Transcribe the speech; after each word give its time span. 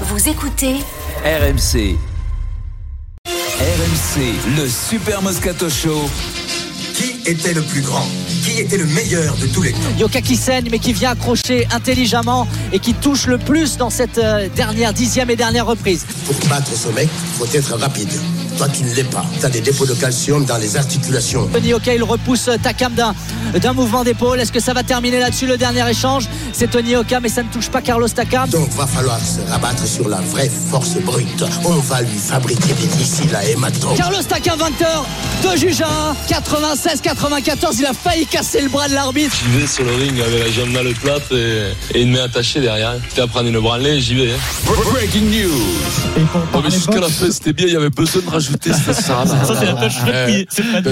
Vous 0.00 0.28
écoutez 0.28 0.74
RMC. 1.24 1.96
RMC, 3.28 4.20
le 4.56 4.68
Super 4.68 5.22
Moscato 5.22 5.70
Show. 5.70 6.10
Qui 6.94 7.30
était 7.30 7.54
le 7.54 7.62
plus 7.62 7.80
grand? 7.80 8.06
Qui 8.44 8.60
était 8.60 8.76
le 8.76 8.86
meilleur 8.86 9.36
de 9.36 9.46
tous 9.46 9.62
les 9.62 9.72
temps? 9.72 9.78
Yoka 9.98 10.20
qui 10.20 10.36
saigne 10.36 10.68
mais 10.70 10.80
qui 10.80 10.92
vient 10.92 11.10
accrocher 11.10 11.66
intelligemment 11.72 12.46
et 12.72 12.80
qui 12.80 12.94
touche 12.94 13.26
le 13.26 13.38
plus 13.38 13.76
dans 13.76 13.90
cette 13.90 14.18
euh, 14.18 14.48
dernière 14.54 14.92
dixième 14.92 15.30
et 15.30 15.36
dernière 15.36 15.66
reprise. 15.66 16.04
Pour 16.26 16.36
battre 16.48 16.72
ce 16.76 16.88
mec, 16.88 17.08
faut 17.38 17.46
être 17.46 17.74
rapide. 17.74 18.10
Toi, 18.58 18.68
tu 18.68 18.84
ne 18.84 18.94
l'es 18.94 19.04
pas. 19.04 19.24
Tu 19.40 19.46
as 19.46 19.50
des 19.50 19.60
dépôts 19.60 19.86
de 19.86 19.94
calcium 19.94 20.44
dans 20.44 20.58
les 20.58 20.76
articulations. 20.76 21.46
Tony 21.52 21.68
Yoka 21.68 21.94
il 21.94 22.02
repousse 22.04 22.48
Takam 22.62 22.94
d'un, 23.60 23.72
mouvement 23.72 24.04
d'épaule. 24.04 24.40
Est-ce 24.40 24.52
que 24.52 24.60
ça 24.60 24.72
va 24.72 24.82
terminer 24.82 25.18
là-dessus 25.20 25.46
le 25.46 25.56
dernier 25.56 25.88
échange? 25.88 26.28
C'est 26.52 26.70
Tony 26.70 26.90
Yoka 26.90 27.20
mais 27.20 27.28
ça 27.28 27.42
ne 27.42 27.48
touche 27.48 27.68
pas 27.70 27.80
Carlos 27.82 28.08
Takam. 28.08 28.48
Donc, 28.50 28.68
va 28.70 28.86
falloir 28.86 29.18
se 29.20 29.40
rabattre 29.50 29.86
sur 29.86 30.08
la 30.08 30.20
vraie 30.20 30.50
force 30.70 30.94
brute. 30.96 31.44
On 31.64 31.70
va 31.78 32.02
lui 32.02 32.18
fabriquer 32.18 32.72
des 32.74 32.96
missiles 32.98 33.34
à 33.34 33.44
hématome. 33.44 33.96
Carlos 33.96 34.22
Takam 34.28 34.58
vainqueur 34.58 35.06
de 35.42 35.56
juge 35.58 35.82
à 35.82 36.14
96-94. 36.28 37.76
Il 37.78 37.86
a 37.86 37.92
failli 37.92 38.26
casser 38.26 38.60
le 38.62 38.68
bras 38.68 38.88
de 38.88 38.94
l'arbitre. 38.94 39.34
J'y 39.42 39.60
vais 39.60 39.66
sur 39.66 39.84
le 39.84 39.92
ring 39.94 40.20
avec 40.20 40.40
la 40.46 40.50
jambe 40.50 40.72
dans 40.72 40.82
le 40.82 40.92
plat 40.92 41.18
et, 41.30 41.98
et 41.98 42.02
une 42.02 42.12
main 42.12 42.24
attachée 42.24 42.60
derrière. 42.60 42.94
J'étais 43.08 43.22
à 43.22 43.26
prendre 43.26 43.48
une 43.48 43.58
branlée, 43.60 44.00
j'y 44.00 44.14
vais. 44.14 44.32
hein. 44.32 44.36
Breaking 44.92 45.22
news. 45.30 45.50
Oh, 46.54 46.60
mais 46.64 46.70
jusqu'à 46.70 47.00
la 47.00 47.08
fin, 47.08 47.30
c'était 47.30 47.52
bien, 47.52 47.66
il 47.66 47.72
y 47.72 47.76
avait 47.76 47.90
besoin 47.90 48.22
de 48.22 48.30
rajouter 48.30 48.70
ça. 48.72 48.92
Ça, 48.94 49.24
Ça, 49.26 49.54
c'est 49.58 49.66
la 49.66 49.72
touche 49.74 49.98
Fred. 49.98 50.46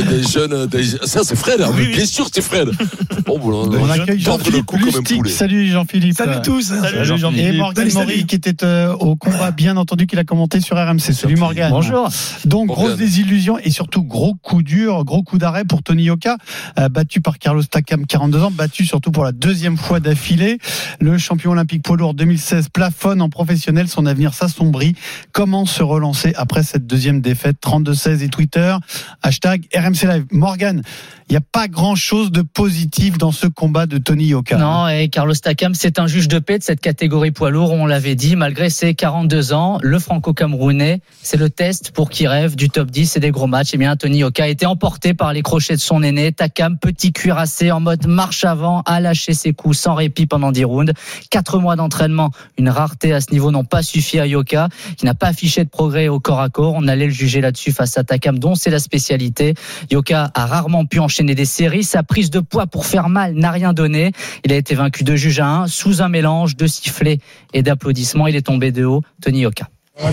Des, 0.08 0.22
jeunes, 0.28 0.66
des- 0.66 1.06
ça 1.06 1.20
c'est 1.24 1.36
Fred, 1.36 1.60
hein, 1.60 1.70
mais 1.76 1.86
bien 1.86 2.04
sûr 2.06 2.28
c'est 2.32 2.42
Fred. 2.42 2.51
Bon, 3.26 3.38
bon, 3.38 3.70
On 3.70 3.90
accueille 3.90 4.18
Jean-Philippe 4.18 4.70
Lustig. 4.72 5.26
Salut 5.28 5.68
Jean-Philippe. 5.68 6.16
Salut 6.16 6.42
tous. 6.42 6.62
Salut 6.62 6.98
Et 6.98 7.04
Jean-Philippe. 7.04 7.56
Morgan 7.56 7.90
Salut, 7.90 8.06
Maury 8.06 8.26
qui 8.26 8.34
était 8.34 8.64
euh, 8.64 8.92
au 8.94 9.16
combat, 9.16 9.52
bien 9.52 9.76
entendu, 9.76 10.06
qu'il 10.06 10.18
a 10.18 10.24
commenté 10.24 10.60
sur 10.60 10.76
RMC. 10.76 11.12
Salut 11.12 11.36
Morgan. 11.36 11.70
Bonjour. 11.70 12.08
Donc 12.44 12.68
Morgan. 12.68 12.86
grosse 12.86 12.98
désillusion 12.98 13.58
et 13.58 13.70
surtout 13.70 14.02
gros 14.02 14.34
coup 14.34 14.62
dur, 14.62 15.04
gros 15.04 15.22
coup 15.22 15.38
d'arrêt 15.38 15.64
pour 15.64 15.82
Tony 15.82 16.04
Yoka, 16.04 16.36
euh, 16.78 16.88
battu 16.88 17.20
par 17.20 17.38
Carlos 17.38 17.62
Takam, 17.62 18.06
42 18.06 18.42
ans, 18.42 18.50
battu 18.50 18.84
surtout 18.84 19.12
pour 19.12 19.24
la 19.24 19.32
deuxième 19.32 19.76
fois 19.76 20.00
d'affilée. 20.00 20.58
Le 21.00 21.18
champion 21.18 21.52
olympique 21.52 21.82
poids 21.82 21.96
lourd 21.96 22.14
2016 22.14 22.68
plafonne 22.70 23.22
en 23.22 23.28
professionnel, 23.28 23.88
son 23.88 24.06
avenir 24.06 24.34
s'assombrit. 24.34 24.94
Comment 25.32 25.64
se 25.64 25.82
relancer 25.82 26.32
après 26.36 26.62
cette 26.62 26.86
deuxième 26.86 27.20
défaite? 27.20 27.56
32-16 27.62 28.22
et 28.22 28.28
Twitter, 28.28 28.76
hashtag 29.22 29.66
RMC 29.74 30.06
Live. 30.06 30.24
Morgan, 30.32 30.82
il 31.28 31.32
n'y 31.32 31.36
a 31.36 31.42
pas 31.52 31.68
grand-chose 31.68 32.30
de 32.30 32.41
positif 32.42 33.18
dans 33.18 33.32
ce 33.32 33.46
combat 33.46 33.86
de 33.86 33.98
Tony 33.98 34.26
Yoka. 34.26 34.56
Non, 34.56 34.88
et 34.88 35.08
Carlos 35.08 35.34
Takam, 35.34 35.74
c'est 35.74 35.98
un 35.98 36.06
juge 36.06 36.28
de 36.28 36.38
paix 36.38 36.58
de 36.58 36.62
cette 36.62 36.80
catégorie 36.80 37.30
poids 37.30 37.50
lourd, 37.50 37.72
on 37.72 37.86
l'avait 37.86 38.14
dit, 38.14 38.36
malgré 38.36 38.70
ses 38.70 38.94
42 38.94 39.52
ans, 39.52 39.78
le 39.82 39.98
franco-camerounais, 39.98 41.00
c'est 41.22 41.36
le 41.36 41.50
test 41.50 41.92
pour 41.92 42.10
qui 42.10 42.26
rêve 42.26 42.56
du 42.56 42.70
top 42.70 42.90
10 42.90 43.16
et 43.16 43.20
des 43.20 43.30
gros 43.30 43.46
matchs. 43.46 43.70
Eh 43.74 43.78
bien, 43.78 43.96
Tony 43.96 44.18
Yoka 44.18 44.44
a 44.44 44.48
été 44.48 44.66
emporté 44.66 45.14
par 45.14 45.32
les 45.32 45.42
crochets 45.42 45.76
de 45.76 45.80
son 45.80 46.02
aîné. 46.02 46.32
Takam, 46.32 46.78
petit 46.78 47.12
cuirassé 47.12 47.70
en 47.70 47.80
mode 47.80 48.06
marche 48.06 48.44
avant, 48.44 48.82
a 48.82 49.00
lâché 49.00 49.34
ses 49.34 49.52
coups 49.52 49.78
sans 49.78 49.94
répit 49.94 50.26
pendant 50.26 50.52
10 50.52 50.64
rounds. 50.64 50.92
Quatre 51.30 51.58
mois 51.58 51.76
d'entraînement, 51.76 52.30
une 52.58 52.68
rareté 52.68 53.12
à 53.12 53.20
ce 53.20 53.32
niveau 53.32 53.50
n'ont 53.50 53.64
pas 53.64 53.82
suffi 53.82 54.18
à 54.18 54.26
Yoka, 54.26 54.68
qui 54.96 55.06
n'a 55.06 55.14
pas 55.14 55.28
affiché 55.28 55.64
de 55.64 55.68
progrès 55.70 56.08
au 56.08 56.20
corps 56.20 56.40
à 56.40 56.48
corps. 56.48 56.74
On 56.76 56.88
allait 56.88 57.06
le 57.06 57.12
juger 57.12 57.40
là-dessus 57.40 57.72
face 57.72 57.96
à 57.98 58.04
Takam, 58.04 58.38
dont 58.38 58.54
c'est 58.54 58.70
la 58.70 58.78
spécialité. 58.78 59.54
Yoka 59.90 60.30
a 60.34 60.46
rarement 60.46 60.84
pu 60.84 60.98
enchaîner 60.98 61.34
des 61.34 61.44
séries. 61.44 61.84
Sa 61.84 62.02
de 62.30 62.40
poids 62.40 62.66
pour 62.66 62.86
faire 62.86 63.08
mal 63.08 63.34
n'a 63.34 63.50
rien 63.50 63.72
donné. 63.72 64.12
Il 64.44 64.52
a 64.52 64.56
été 64.56 64.74
vaincu 64.74 65.04
de 65.04 65.16
juge 65.16 65.40
à 65.40 65.46
1 65.46 65.66
sous 65.66 66.02
un 66.02 66.08
mélange 66.08 66.56
de 66.56 66.66
sifflets 66.66 67.18
et 67.52 67.62
d'applaudissements. 67.62 68.26
Il 68.26 68.36
est 68.36 68.46
tombé 68.46 68.72
de 68.72 68.84
haut. 68.84 69.02
Tony 69.20 69.40
Yoka. 69.40 69.68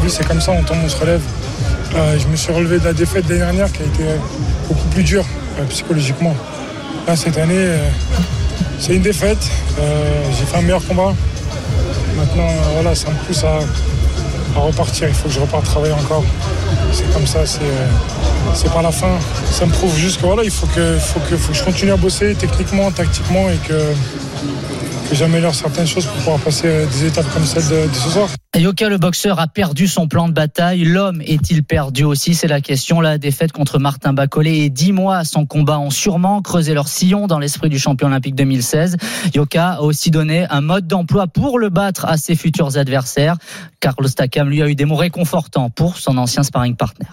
C'est 0.08 0.28
comme 0.28 0.42
ça, 0.42 0.52
on 0.52 0.64
tombe, 0.64 0.78
on 0.84 0.90
se 0.90 0.98
relève. 0.98 1.22
Euh, 1.96 2.20
je 2.20 2.28
me 2.28 2.36
suis 2.36 2.52
relevé 2.52 2.80
de 2.80 2.86
la 2.86 2.94
défaite 2.94 3.28
l'année 3.28 3.40
dernière 3.40 3.72
qui 3.72 3.82
a 3.82 3.86
été 3.86 4.04
euh, 4.04 4.18
beaucoup 4.68 4.88
plus 4.90 5.04
dure 5.04 5.26
euh, 5.58 5.66
psychologiquement. 5.66 6.36
Là, 7.08 7.16
cette 7.16 7.38
année, 7.38 7.68
c'est 8.78 8.96
une 8.96 9.02
défaite. 9.02 9.50
J'ai 10.38 10.46
fait 10.46 10.58
un 10.58 10.62
meilleur 10.62 10.86
combat. 10.86 11.16
Maintenant, 12.16 12.48
voilà, 12.74 12.94
ça 12.94 13.10
me 13.10 13.16
pousse 13.26 13.44
à, 13.44 13.60
à 14.56 14.60
repartir. 14.60 15.08
Il 15.08 15.14
faut 15.14 15.28
que 15.28 15.34
je 15.34 15.40
reparte 15.40 15.66
travailler 15.66 15.94
encore. 15.94 16.24
C'est 16.92 17.12
comme 17.14 17.28
ça, 17.28 17.46
c'est 17.46 17.62
euh, 17.62 17.88
c'est 18.54 18.72
pas 18.72 18.82
la 18.82 18.92
fin. 18.92 19.18
Ça 19.52 19.66
me 19.66 19.72
prouve 19.72 19.96
juste 19.96 20.22
que 20.22 20.26
voilà, 20.26 20.44
il 20.44 20.52
faut 20.52 20.68
que, 20.68 20.98
faut 20.98 21.20
que, 21.20 21.38
faut 21.38 21.52
que 21.52 21.58
je 21.58 21.64
continue 21.64 21.92
à 21.92 21.98
bosser 21.98 22.36
techniquement, 22.36 22.92
tactiquement 22.92 23.50
et 23.50 23.58
que, 23.58 23.74
que 23.74 24.79
j'améliore 25.12 25.56
certaines 25.56 25.88
choses 25.88 26.06
pour 26.06 26.16
pouvoir 26.16 26.40
passer 26.40 26.68
euh, 26.68 26.86
des 26.88 27.06
étapes 27.08 27.26
comme 27.34 27.46
celle 27.46 27.68
de- 27.68 27.88
de 27.90 27.94
ce 27.96 28.10
soir. 28.10 28.30
Yoka, 28.58 28.90
le 28.90 28.98
boxeur, 28.98 29.40
a 29.40 29.48
perdu 29.48 29.88
son 29.88 30.08
plan 30.08 30.28
de 30.28 30.34
bataille. 30.34 30.84
L'homme 30.84 31.22
est-il 31.22 31.64
perdu 31.64 32.04
aussi? 32.04 32.34
C'est 32.36 32.48
la 32.48 32.62
question. 32.62 33.00
La 33.00 33.18
défaite 33.18 33.52
contre 33.52 33.80
Martin 33.80 34.12
Bacolé 34.14 34.58
et 34.60 34.70
dix 34.70 34.92
mois 34.92 35.24
sans 35.24 35.46
combat 35.46 35.80
ont 35.80 35.92
sûrement 35.92 36.42
creusé 36.42 36.74
leur 36.74 36.88
sillon 36.88 37.28
dans 37.28 37.40
l'esprit 37.40 37.70
du 37.70 37.80
champion 37.80 38.08
olympique 38.08 38.36
2016. 38.36 38.98
Yoka 39.36 39.74
a 39.74 39.82
aussi 39.82 40.10
donné 40.12 40.46
un 40.50 40.62
mode 40.62 40.88
d'emploi 40.88 41.28
pour 41.28 41.60
le 41.60 41.70
battre 41.70 42.06
à 42.06 42.18
ses 42.18 42.36
futurs 42.36 42.76
adversaires. 42.78 43.36
Carlos 43.80 44.10
Takam, 44.10 44.50
lui, 44.50 44.62
a 44.62 44.68
eu 44.68 44.76
des 44.76 44.86
mots 44.86 44.96
réconfortants 44.96 45.70
pour 45.70 45.98
son 45.98 46.18
ancien 46.18 46.44
sparring 46.44 46.76
partner. 46.76 47.08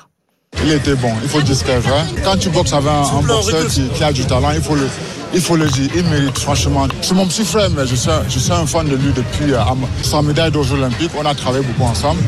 Il 0.64 0.72
était 0.72 0.94
bon, 0.94 1.12
il 1.22 1.28
faut 1.28 1.42
dire 1.42 1.54
ce 1.54 1.64
vrai. 1.64 2.00
Quand 2.24 2.38
tu 2.38 2.48
boxes 2.48 2.72
avec 2.72 2.88
un, 2.88 3.18
un 3.18 3.22
boxeur 3.22 3.66
qui, 3.68 3.82
qui 3.88 4.02
a 4.02 4.10
du 4.12 4.24
talent, 4.24 4.52
il 4.52 4.62
faut 4.62 4.74
le, 4.74 4.88
il 5.34 5.40
faut 5.40 5.56
le 5.56 5.66
dire. 5.68 5.90
Il 5.94 6.04
mérite 6.04 6.38
franchement. 6.38 6.86
C'est 7.02 7.14
mon 7.14 7.26
petit 7.26 7.44
frère, 7.44 7.68
mais 7.76 7.86
je 7.86 7.94
suis, 7.94 8.10
un- 8.52 8.66
fan 8.66 8.86
de 8.88 8.96
lui 8.96 9.12
depuis 9.14 9.52
euh, 9.52 9.60
sa 10.02 10.22
médaille 10.22 10.50
d'or 10.50 10.70
olympique. 10.72 11.10
On 11.18 11.24
a 11.26 11.34
travaillé 11.34 11.64
beaucoup 11.64 11.88
ensemble. 11.88 12.20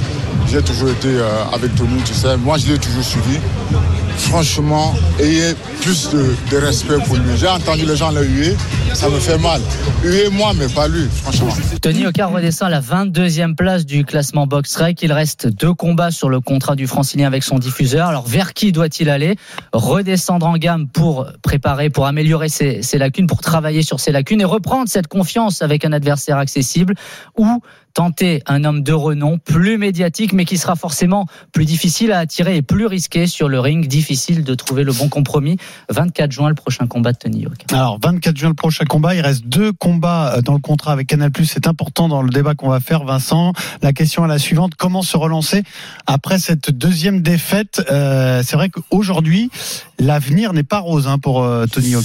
J'ai 0.50 0.62
toujours 0.62 0.88
été 0.88 1.08
euh, 1.08 1.28
avec 1.52 1.74
Tony, 1.74 2.00
tu 2.04 2.14
sais. 2.14 2.36
Moi, 2.36 2.56
je 2.58 2.72
l'ai 2.72 2.78
toujours 2.78 3.04
suivi. 3.04 3.38
Franchement, 4.16 4.94
ayez 5.20 5.54
plus 5.82 6.10
de, 6.10 6.34
de 6.50 6.56
respect 6.56 6.96
pour 7.06 7.16
lui. 7.16 7.36
J'ai 7.36 7.48
entendu 7.48 7.84
les 7.86 7.96
gens 7.96 8.10
le 8.10 8.24
huer, 8.24 8.56
ça 8.98 9.08
me 9.08 9.20
fait 9.20 9.38
mal. 9.38 9.60
Huer 10.02 10.28
moi, 10.28 10.52
mais 10.58 10.66
pas 10.66 10.88
lui, 10.88 11.06
franchement. 11.08 11.54
Tony 11.80 12.00
Yoka 12.00 12.26
redescend 12.26 12.66
à 12.66 12.70
la 12.70 12.80
22e 12.80 13.54
place 13.54 13.86
du 13.86 14.04
classement 14.04 14.48
box 14.48 14.74
rec. 14.74 15.00
Il 15.02 15.12
reste 15.12 15.46
deux 15.46 15.72
combats 15.72 16.10
sur 16.10 16.28
le 16.28 16.40
contrat 16.40 16.74
du 16.74 16.88
francilien 16.88 17.28
avec 17.28 17.44
son 17.44 17.60
diffuseur. 17.60 18.08
Alors 18.08 18.26
vers 18.26 18.54
qui 18.54 18.72
doit-il 18.72 19.08
aller? 19.08 19.36
Redescendre 19.72 20.46
en 20.46 20.56
gamme 20.56 20.88
pour 20.88 21.28
préparer, 21.42 21.90
pour 21.90 22.06
améliorer 22.06 22.48
ses, 22.48 22.82
ses 22.82 22.98
lacunes, 22.98 23.28
pour 23.28 23.40
travailler 23.40 23.82
sur 23.82 24.00
ses 24.00 24.10
lacunes 24.10 24.40
et 24.40 24.44
reprendre 24.44 24.88
cette 24.88 25.06
confiance 25.06 25.62
avec 25.62 25.84
un 25.84 25.92
adversaire 25.92 26.38
accessible 26.38 26.94
ou 27.36 27.62
tenter 27.98 28.44
un 28.46 28.62
homme 28.62 28.84
de 28.84 28.92
renom 28.92 29.38
plus 29.38 29.76
médiatique 29.76 30.32
mais 30.32 30.44
qui 30.44 30.56
sera 30.56 30.76
forcément 30.76 31.26
plus 31.50 31.64
difficile 31.64 32.12
à 32.12 32.20
attirer 32.20 32.54
et 32.54 32.62
plus 32.62 32.86
risqué 32.86 33.26
sur 33.26 33.48
le 33.48 33.58
ring. 33.58 33.88
Difficile 33.88 34.44
de 34.44 34.54
trouver 34.54 34.84
le 34.84 34.92
bon 34.92 35.08
compromis. 35.08 35.56
24 35.88 36.30
juin, 36.30 36.48
le 36.48 36.54
prochain 36.54 36.86
combat 36.86 37.12
de 37.12 37.18
Tony 37.18 37.40
Yoka. 37.40 37.76
Alors, 37.76 37.98
24 38.00 38.36
juin, 38.36 38.50
le 38.50 38.54
prochain 38.54 38.84
combat. 38.84 39.16
Il 39.16 39.20
reste 39.20 39.46
deux 39.46 39.72
combats 39.72 40.36
euh, 40.36 40.42
dans 40.42 40.52
le 40.52 40.60
contrat 40.60 40.92
avec 40.92 41.08
Canal+. 41.08 41.32
C'est 41.42 41.66
important 41.66 42.06
dans 42.06 42.22
le 42.22 42.30
débat 42.30 42.54
qu'on 42.54 42.68
va 42.68 42.78
faire, 42.78 43.02
Vincent. 43.02 43.52
La 43.82 43.92
question 43.92 44.24
est 44.24 44.28
la 44.28 44.38
suivante. 44.38 44.76
Comment 44.76 45.02
se 45.02 45.16
relancer 45.16 45.64
après 46.06 46.38
cette 46.38 46.70
deuxième 46.70 47.20
défaite? 47.20 47.82
Euh, 47.90 48.44
C'est 48.44 48.54
vrai 48.54 48.68
qu'aujourd'hui, 48.70 49.50
l'avenir 49.98 50.52
n'est 50.52 50.62
pas 50.62 50.78
rose 50.78 51.08
hein, 51.08 51.18
pour 51.18 51.42
euh, 51.42 51.66
Tony 51.66 51.96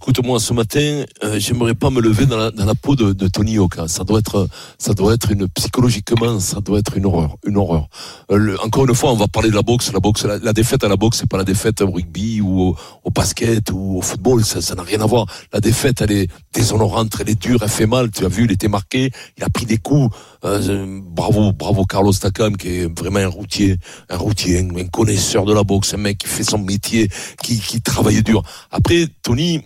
Yoka. 0.00 0.10
Écoute-moi, 0.10 0.40
ce 0.40 0.52
matin, 0.54 1.04
euh, 1.24 1.38
j'aimerais 1.38 1.74
pas 1.74 1.90
me 1.90 2.00
lever 2.00 2.26
dans 2.26 2.36
la, 2.36 2.50
dans 2.50 2.64
la 2.64 2.74
peau 2.74 2.96
de, 2.96 3.12
de 3.12 3.28
Tony 3.28 3.52
Yoka. 3.52 3.86
Ça 3.88 4.04
doit 4.04 4.18
être, 4.18 4.48
ça 4.78 4.94
doit 4.94 5.14
être 5.14 5.30
une 5.30 5.48
psychologiquement, 5.48 6.40
ça 6.40 6.60
doit 6.60 6.78
être 6.78 6.96
une 6.96 7.06
horreur, 7.06 7.36
une 7.46 7.56
horreur. 7.56 7.88
Euh, 8.30 8.36
le- 8.36 8.60
encore 8.60 8.86
une 8.88 8.94
fois, 8.94 9.12
on 9.12 9.16
va 9.16 9.28
parler 9.28 9.50
de 9.50 9.54
la 9.54 9.62
boxe. 9.62 9.92
La 9.92 10.00
boxe, 10.00 10.24
la, 10.24 10.52
défaite 10.52 10.84
à 10.84 10.88
la 10.88 10.96
boxe, 10.96 11.18
c'est 11.18 11.28
pas 11.28 11.38
la 11.38 11.44
défaite 11.44 11.80
au 11.82 11.90
rugby 11.90 12.40
ou 12.40 12.60
au, 12.62 12.76
au 13.04 13.10
basket 13.10 13.70
ou 13.72 13.98
au 13.98 14.02
football. 14.02 14.44
Ça, 14.44 14.60
ça 14.60 14.74
n'a 14.74 14.82
rien 14.82 15.00
à 15.00 15.06
voir. 15.06 15.26
La 15.52 15.60
défaite, 15.60 16.00
elle 16.00 16.12
est 16.12 16.28
déshonorante, 16.52 17.16
elle 17.20 17.30
est 17.30 17.40
dure, 17.40 17.60
elle 17.62 17.68
fait 17.68 17.86
mal. 17.86 18.10
Tu 18.10 18.24
as 18.24 18.28
vu, 18.28 18.44
il 18.44 18.52
était 18.52 18.68
marqué, 18.68 19.10
il 19.36 19.44
a 19.44 19.48
pris 19.50 19.66
des 19.66 19.78
coups. 19.78 20.14
Euh, 20.44 21.00
bravo, 21.02 21.52
bravo 21.52 21.84
Carlos 21.84 22.12
Takam, 22.14 22.56
qui 22.56 22.68
est 22.68 22.98
vraiment 22.98 23.18
un 23.20 23.28
routier, 23.28 23.76
un 24.08 24.16
routier, 24.16 24.58
un, 24.60 24.76
un 24.78 24.86
connaisseur 24.86 25.44
de 25.44 25.52
la 25.52 25.62
boxe, 25.64 25.92
un 25.94 25.98
mec 25.98 26.18
qui 26.18 26.28
fait 26.28 26.44
son 26.44 26.58
métier, 26.58 27.08
qui, 27.42 27.60
qui 27.60 27.82
travaille 27.82 28.22
dur. 28.22 28.42
Après, 28.70 29.06
Tony, 29.22 29.60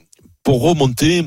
pour 0.44 0.62
remonter. 0.62 1.24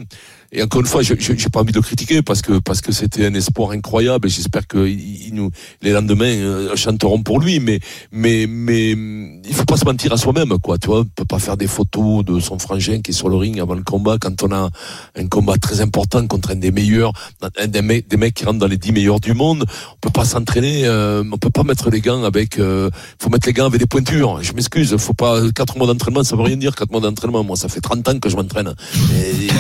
Et 0.52 0.64
encore 0.64 0.82
une 0.82 0.88
fois, 0.88 1.02
je 1.02 1.14
n'ai 1.14 1.50
pas 1.52 1.60
envie 1.60 1.72
de 1.72 1.78
le 1.78 1.82
critiquer 1.82 2.22
parce 2.22 2.42
que 2.42 2.60
parce 2.60 2.80
que 2.82 2.92
c'était 2.92 3.26
un 3.26 3.34
espoir 3.34 3.72
incroyable 3.72 4.28
et 4.28 4.30
j'espère 4.30 4.66
que 4.66 4.88
il, 4.88 5.32
nous 5.34 5.52
les 5.82 5.92
lendemains 5.92 6.26
euh, 6.26 6.76
chanteront 6.76 7.22
pour 7.22 7.40
lui. 7.40 7.60
Mais 7.60 7.80
mais 8.12 8.48
mais 8.48 8.92
il 8.92 9.54
faut 9.54 9.66
pas 9.66 9.76
se 9.76 9.84
mentir 9.86 10.14
à 10.14 10.18
soi-même, 10.18 10.58
quoi. 10.60 10.78
Tu 10.78 10.88
vois, 10.88 11.02
on 11.02 11.06
peut 11.06 11.26
pas 11.26 11.40
faire 11.40 11.58
des 11.58 11.68
photos 11.68 12.24
de 12.24 12.40
son 12.40 12.60
frangin 12.60 13.02
qui 13.02 13.12
est 13.12 13.14
sur 13.14 13.28
le 13.28 13.36
ring 13.36 13.60
avant 13.60 13.76
le 13.76 13.84
combat 13.84 14.18
quand 14.20 14.42
on 14.44 14.52
a 14.54 14.70
un 15.16 15.28
combat 15.28 15.58
très 15.58 15.82
important 15.82 16.26
contre 16.28 16.52
un 16.52 16.56
des 16.56 16.72
meilleurs, 16.72 17.12
un 17.58 17.68
des 17.68 17.82
mecs, 17.82 18.08
des 18.08 18.18
mecs 18.18 18.34
qui 18.34 18.46
rentrent 18.46 18.60
dans 18.60 18.68
les 18.68 18.78
10 18.78 18.94
meilleurs 18.94 19.20
du 19.20 19.34
monde. 19.34 19.66
On 19.96 20.00
peut 20.00 20.12
pas 20.12 20.26
s'entraîner, 20.26 20.86
euh, 20.86 21.24
on 21.30 21.38
peut 21.38 21.50
pas 21.50 21.64
mettre 21.64 21.90
les 21.90 22.00
gants 22.00 22.24
avec. 22.24 22.58
Euh, 22.58 22.90
faut 23.22 23.30
mettre 23.30 23.48
les 23.48 23.54
gants 23.54 23.66
avec 23.66 23.82
des 23.82 23.86
pointures. 23.86 24.42
Je 24.42 24.54
m'excuse, 24.54 24.96
faut 24.96 25.14
pas 25.14 25.42
quatre 25.54 25.78
mois 25.78 25.88
d'entraînement, 25.88 26.24
ça 26.24 26.38
veut 26.38 26.44
rien 26.44 26.56
dire 26.58 26.74
quatre 26.74 26.92
mois 26.92 27.02
d'entraînement. 27.02 27.44
Moi, 27.44 27.58
ça 27.58 27.68
fait 27.68 27.82
30 27.82 28.08
ans 28.08 28.20
que 28.20 28.30
je 28.30 28.38
m'entraîne. 28.38 28.74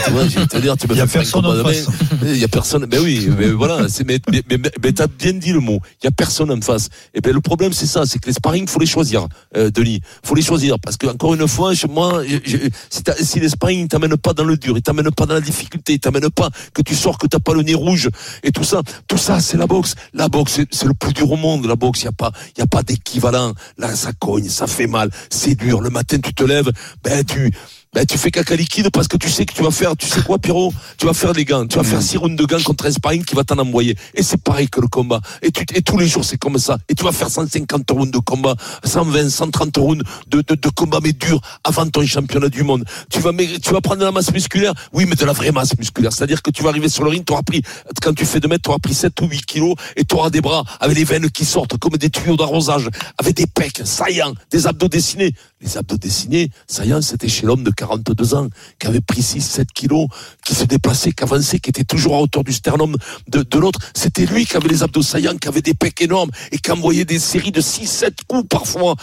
Tu 0.05 0.11
vois, 0.11 0.27
je 0.27 0.39
vais 0.39 0.47
te 0.47 0.57
dire, 0.57 0.76
tu 0.77 0.87
Il 0.89 0.95
y 0.97 1.01
a 1.01 1.07
personne 1.07 1.45
en 1.45 1.53
de 1.53 1.63
face. 1.63 1.87
main. 1.87 1.93
Il 2.23 2.37
y 2.37 2.43
a 2.43 2.47
personne. 2.47 2.85
Ben 2.85 2.99
oui, 3.03 3.27
mais 3.37 3.49
voilà. 3.49 3.89
C'est, 3.89 4.05
mais, 4.05 4.19
mais, 4.31 4.41
mais, 4.49 4.57
mais 4.83 4.91
t'as 4.93 5.07
bien 5.07 5.33
dit 5.33 5.51
le 5.51 5.59
mot. 5.59 5.79
Il 6.01 6.05
y 6.05 6.07
a 6.07 6.11
personne 6.11 6.51
en 6.51 6.61
face. 6.61 6.89
Et 7.13 7.21
ben 7.21 7.33
le 7.33 7.41
problème 7.41 7.73
c'est 7.73 7.85
ça, 7.87 8.05
c'est 8.05 8.19
que 8.19 8.27
les 8.27 8.33
sparring, 8.33 8.67
faut 8.67 8.79
les 8.79 8.85
choisir, 8.85 9.27
euh, 9.55 9.69
Denis. 9.71 10.01
Faut 10.23 10.35
les 10.35 10.41
choisir 10.41 10.79
parce 10.79 10.97
que 10.97 11.07
encore 11.07 11.33
une 11.33 11.47
fois, 11.47 11.73
je- 11.73 11.87
moi, 11.87 12.23
je- 12.25 12.37
je- 12.45 12.57
si, 12.89 13.01
si 13.25 13.39
les 13.39 13.49
sparring 13.49 13.87
t'amènent 13.87 14.17
pas 14.17 14.33
dans 14.33 14.43
le 14.45 14.57
dur, 14.57 14.77
ils 14.77 14.81
t'amènent 14.81 15.11
pas 15.11 15.25
dans 15.25 15.33
la 15.35 15.41
difficulté, 15.41 15.93
ils 15.93 15.99
t'amènent 15.99 16.29
pas 16.29 16.49
que 16.73 16.81
tu 16.81 16.95
sors, 16.95 17.17
que 17.17 17.27
t'as 17.27 17.39
pas 17.39 17.53
le 17.53 17.61
nez 17.63 17.73
rouge 17.75 18.09
et 18.43 18.51
tout 18.51 18.63
ça, 18.63 18.81
tout 19.07 19.17
ça, 19.17 19.39
c'est 19.39 19.57
la 19.57 19.67
boxe. 19.67 19.95
La 20.13 20.27
boxe, 20.29 20.53
c'est, 20.57 20.67
c'est 20.71 20.85
le 20.87 20.93
plus 20.93 21.13
dur 21.13 21.31
au 21.31 21.35
monde. 21.37 21.65
La 21.65 21.75
boxe, 21.75 22.01
il 22.01 22.05
y 22.05 22.07
a 22.07 22.11
pas, 22.11 22.31
il 22.55 22.59
y 22.59 22.63
a 22.63 22.67
pas 22.67 22.83
d'équivalent. 22.83 23.53
Là, 23.77 23.95
ça 23.95 24.11
cogne, 24.13 24.49
ça 24.49 24.67
fait 24.67 24.87
mal, 24.87 25.09
c'est 25.29 25.55
dur. 25.55 25.81
Le 25.81 25.89
matin, 25.89 26.17
tu 26.19 26.33
te 26.33 26.43
lèves, 26.43 26.71
ben 27.03 27.23
tu 27.23 27.51
ben, 27.97 28.05
tu 28.05 28.19
fais 28.19 28.29
caca 28.29 28.55
liquide 28.55 28.91
parce 28.91 29.07
que 29.07 29.17
tu 29.17 29.27
sais 29.27 29.43
que 29.43 29.55
tu 29.55 29.63
vas 29.63 29.71
faire, 29.71 29.97
tu 29.97 30.05
sais 30.05 30.21
quoi, 30.21 30.37
Pierrot? 30.37 30.71
Tu 30.99 31.07
vas 31.07 31.15
faire 31.15 31.33
des 31.33 31.45
gants. 31.45 31.65
Tu 31.65 31.79
vas 31.79 31.83
faire 31.83 31.99
six 31.99 32.17
rounds 32.17 32.35
de 32.35 32.45
gants 32.45 32.61
contre 32.63 32.85
un 32.85 32.91
sparring 32.91 33.25
qui 33.25 33.33
va 33.33 33.43
t'en 33.43 33.57
envoyer. 33.57 33.95
Et 34.13 34.21
c'est 34.21 34.39
pareil 34.39 34.69
que 34.69 34.79
le 34.79 34.87
combat. 34.87 35.19
Et, 35.41 35.49
tu, 35.49 35.65
et 35.73 35.81
tous 35.81 35.97
les 35.97 36.05
jours, 36.05 36.23
c'est 36.23 36.37
comme 36.37 36.59
ça. 36.59 36.77
Et 36.89 36.93
tu 36.93 37.03
vas 37.03 37.11
faire 37.11 37.31
150 37.31 37.89
rounds 37.89 38.11
de 38.11 38.19
combat, 38.19 38.53
120, 38.83 39.31
130 39.31 39.75
rounds 39.77 40.03
de, 40.27 40.43
de, 40.47 40.53
de 40.53 40.69
combat, 40.69 40.99
mais 41.01 41.11
dur, 41.11 41.41
avant 41.63 41.89
ton 41.89 42.05
championnat 42.05 42.49
du 42.49 42.61
monde. 42.61 42.85
Tu 43.09 43.19
vas, 43.19 43.31
tu 43.33 43.73
vas 43.73 43.81
prendre 43.81 44.01
de 44.01 44.05
la 44.05 44.11
masse 44.11 44.31
musculaire? 44.31 44.75
Oui, 44.93 45.07
mais 45.09 45.15
de 45.15 45.25
la 45.25 45.33
vraie 45.33 45.51
masse 45.51 45.75
musculaire. 45.75 46.13
C'est-à-dire 46.13 46.43
que 46.43 46.51
tu 46.51 46.61
vas 46.61 46.69
arriver 46.69 46.89
sur 46.89 47.03
le 47.03 47.09
ring, 47.09 47.25
tu 47.25 47.33
auras 47.33 47.41
pris, 47.41 47.63
quand 48.03 48.13
tu 48.13 48.27
fais 48.27 48.39
2 48.39 48.47
mètres, 48.47 48.61
tu 48.61 48.69
auras 48.69 48.77
pris 48.77 48.93
7 48.93 49.19
ou 49.21 49.25
8 49.25 49.43
kilos 49.47 49.73
et 49.95 50.05
tu 50.05 50.13
auras 50.13 50.29
des 50.29 50.41
bras 50.41 50.63
avec 50.79 50.95
les 50.95 51.03
veines 51.03 51.31
qui 51.31 51.45
sortent 51.45 51.79
comme 51.79 51.97
des 51.97 52.11
tuyaux 52.11 52.37
d'arrosage, 52.37 52.89
avec 53.17 53.35
des 53.35 53.47
pecs 53.47 53.81
saillants, 53.85 54.35
des 54.51 54.67
abdos 54.67 54.87
dessinés. 54.87 55.33
Les 55.59 55.75
abdos 55.75 55.97
dessinés, 55.97 56.51
saillants, 56.67 57.01
c'était 57.01 57.27
chez 57.27 57.47
l'homme 57.47 57.63
de 57.63 57.71
42 57.71 58.35
ans, 58.35 58.47
qui 58.77 58.85
avait 58.85 59.01
pris 59.01 59.23
6, 59.23 59.41
7 59.41 59.71
kilos, 59.73 60.07
qui 60.45 60.53
se 60.53 60.65
déplaçait, 60.65 61.13
qui 61.13 61.23
avançait, 61.23 61.59
qui 61.59 61.71
était 61.71 61.83
toujours 61.83 62.15
à 62.15 62.21
hauteur 62.21 62.43
du 62.43 62.53
sternum 62.53 62.95
de, 63.27 63.43
l'autre. 63.57 63.79
C'était 63.95 64.27
lui 64.27 64.45
qui 64.45 64.55
avait 64.55 64.69
les 64.69 64.83
abdos 64.83 65.01
saillants, 65.01 65.35
qui 65.35 65.47
avait 65.47 65.63
des 65.63 65.73
pecs 65.73 65.99
énormes 65.99 66.29
et 66.51 66.59
qui 66.59 66.71
envoyait 66.71 67.05
des 67.05 67.17
séries 67.17 67.51
de 67.51 67.59
6, 67.59 67.87
7 67.87 68.13
coups 68.27 68.47
parfois. 68.47 68.93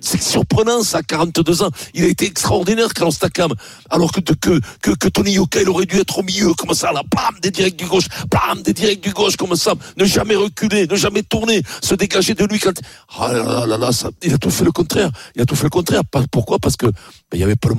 C'est 0.00 0.22
surprenant, 0.22 0.82
ça, 0.82 0.98
à 0.98 1.02
42 1.02 1.62
ans. 1.62 1.70
Il 1.92 2.04
a 2.04 2.08
été 2.08 2.24
extraordinaire, 2.24 2.94
Carlos 2.94 3.12
Takam. 3.12 3.52
Alors 3.90 4.12
que, 4.12 4.20
que, 4.20 4.58
que, 4.80 4.90
que 4.92 5.08
Tony 5.08 5.32
Yoka, 5.32 5.60
il 5.60 5.68
aurait 5.68 5.84
dû 5.84 5.98
être 5.98 6.20
au 6.20 6.22
milieu, 6.22 6.54
comme 6.54 6.72
ça, 6.72 6.90
là, 6.92 7.02
bam, 7.14 7.38
des 7.42 7.50
directs 7.50 7.76
du 7.76 7.84
gauche, 7.84 8.06
bam, 8.30 8.62
des 8.62 8.72
directs 8.72 9.02
du 9.02 9.12
gauche, 9.12 9.36
comme 9.36 9.54
ça. 9.54 9.74
Ne 9.98 10.06
jamais 10.06 10.36
reculer, 10.36 10.86
ne 10.86 10.96
jamais 10.96 11.22
tourner, 11.22 11.62
se 11.82 11.94
dégager 11.94 12.32
de 12.32 12.46
lui 12.46 12.58
quand, 12.58 12.80
ah 13.18 13.30
là 13.30 13.44
là 13.44 13.66
là 13.66 13.76
là, 13.76 13.90
il 14.22 14.32
a 14.32 14.38
tout 14.38 14.50
fait 14.50 14.64
le 14.64 14.72
contraire. 14.72 15.10
Il 15.34 15.42
a 15.42 15.44
tout 15.44 15.54
le 15.66 15.70
contraire. 15.70 16.02
Pourquoi? 16.30 16.58
Parce 16.58 16.76
que, 16.76 16.86
ben, 16.86 16.94
il 17.34 17.38
n'y 17.38 17.44
avait 17.44 17.56
pas 17.56 17.68
le, 17.68 17.74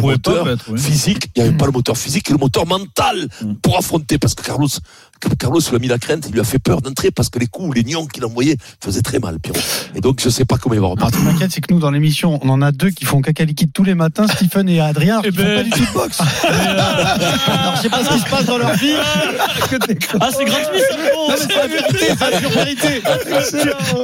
moteur 0.00 0.44
mettre, 0.44 0.70
oui. 0.70 0.80
physique, 0.80 1.30
il 1.36 1.42
n'y 1.42 1.48
avait 1.48 1.56
pas 1.56 1.66
le 1.66 1.72
moteur 1.72 1.96
physique 1.96 2.28
et 2.30 2.32
le 2.32 2.38
moteur 2.38 2.66
mental 2.66 3.28
pour 3.62 3.76
affronter. 3.76 4.18
Parce 4.18 4.34
que 4.34 4.42
Carlos, 4.42 4.68
Carlos 5.38 5.60
lui 5.70 5.76
a 5.76 5.78
mis 5.78 5.88
la 5.88 5.98
crainte, 5.98 6.24
il 6.28 6.32
lui 6.32 6.40
a 6.40 6.44
fait 6.44 6.58
peur 6.58 6.80
d'entrer 6.82 7.10
parce 7.10 7.28
que 7.30 7.38
les 7.38 7.46
coups, 7.46 7.76
les 7.76 7.84
nions 7.84 8.06
qu'il 8.06 8.24
envoyait 8.24 8.56
faisaient 8.82 9.02
très 9.02 9.18
mal, 9.18 9.38
Pierrot. 9.40 9.58
Et 9.94 10.00
donc, 10.00 10.20
je 10.22 10.28
sais 10.28 10.44
pas 10.44 10.56
comment 10.58 10.74
il 10.74 10.80
va 10.80 10.88
repartir. 10.88 11.18
ce 11.18 11.24
qui 11.24 11.30
m'inquiète, 11.32 11.50
c'est 11.52 11.60
que 11.60 11.72
nous, 11.72 11.80
dans 11.80 11.90
l'émission, 11.90 12.38
on 12.42 12.48
en 12.48 12.62
a 12.62 12.72
deux 12.72 12.90
qui 12.90 13.04
font 13.04 13.20
caca 13.22 13.44
liquide 13.44 13.70
tous 13.72 13.84
les 13.84 13.94
matins, 13.94 14.26
Stephen 14.28 14.68
et 14.68 14.80
Adrien, 14.80 15.20
Eh 15.24 15.30
qui 15.30 15.36
font 15.36 15.42
ben- 15.42 15.56
pas 15.56 15.64
du 15.64 15.70
tout 15.70 15.92
boxe. 15.94 16.18
Alors, 16.48 17.76
je 17.76 17.82
sais 17.82 17.88
pas 17.88 18.04
ce 18.04 18.08
qui 18.10 18.18
se 18.20 18.28
passe 18.30 18.44
dans 18.46 18.58
leur 18.58 18.72
vie. 18.74 18.94
Ah, 20.20 20.28
c'est 20.36 20.44
gratuit, 20.44 20.80
c'est 20.90 20.96
bon. 21.14 21.28
Non, 21.28 21.28
mais 21.30 21.36
c'est 21.36 21.54
la 21.56 21.66
vérité, 21.66 22.06
c'est 22.18 22.42
la 22.42 22.48
vérité. 22.64 23.02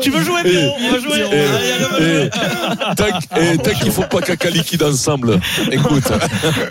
Tu 0.02 0.10
veux 0.10 0.22
jouer, 0.22 0.42
Pierrot? 0.42 0.74
On 0.80 0.90
va 0.92 0.98
jouer. 0.98 1.24
Eh, 1.32 1.34
allez, 1.34 1.84
on 1.84 1.92
va 1.92 1.98
jouer. 1.98 2.30
eh, 2.30 2.94
tant 2.94 3.18
qu'- 3.18 3.40
eh, 3.40 3.58
tant 3.58 3.70
qu'il 3.78 3.92
faut 3.92 4.02
pas 4.02 4.20
caca 4.20 4.50
liquide 4.50 4.82
ensemble. 4.82 5.40
Écoute. 5.70 6.04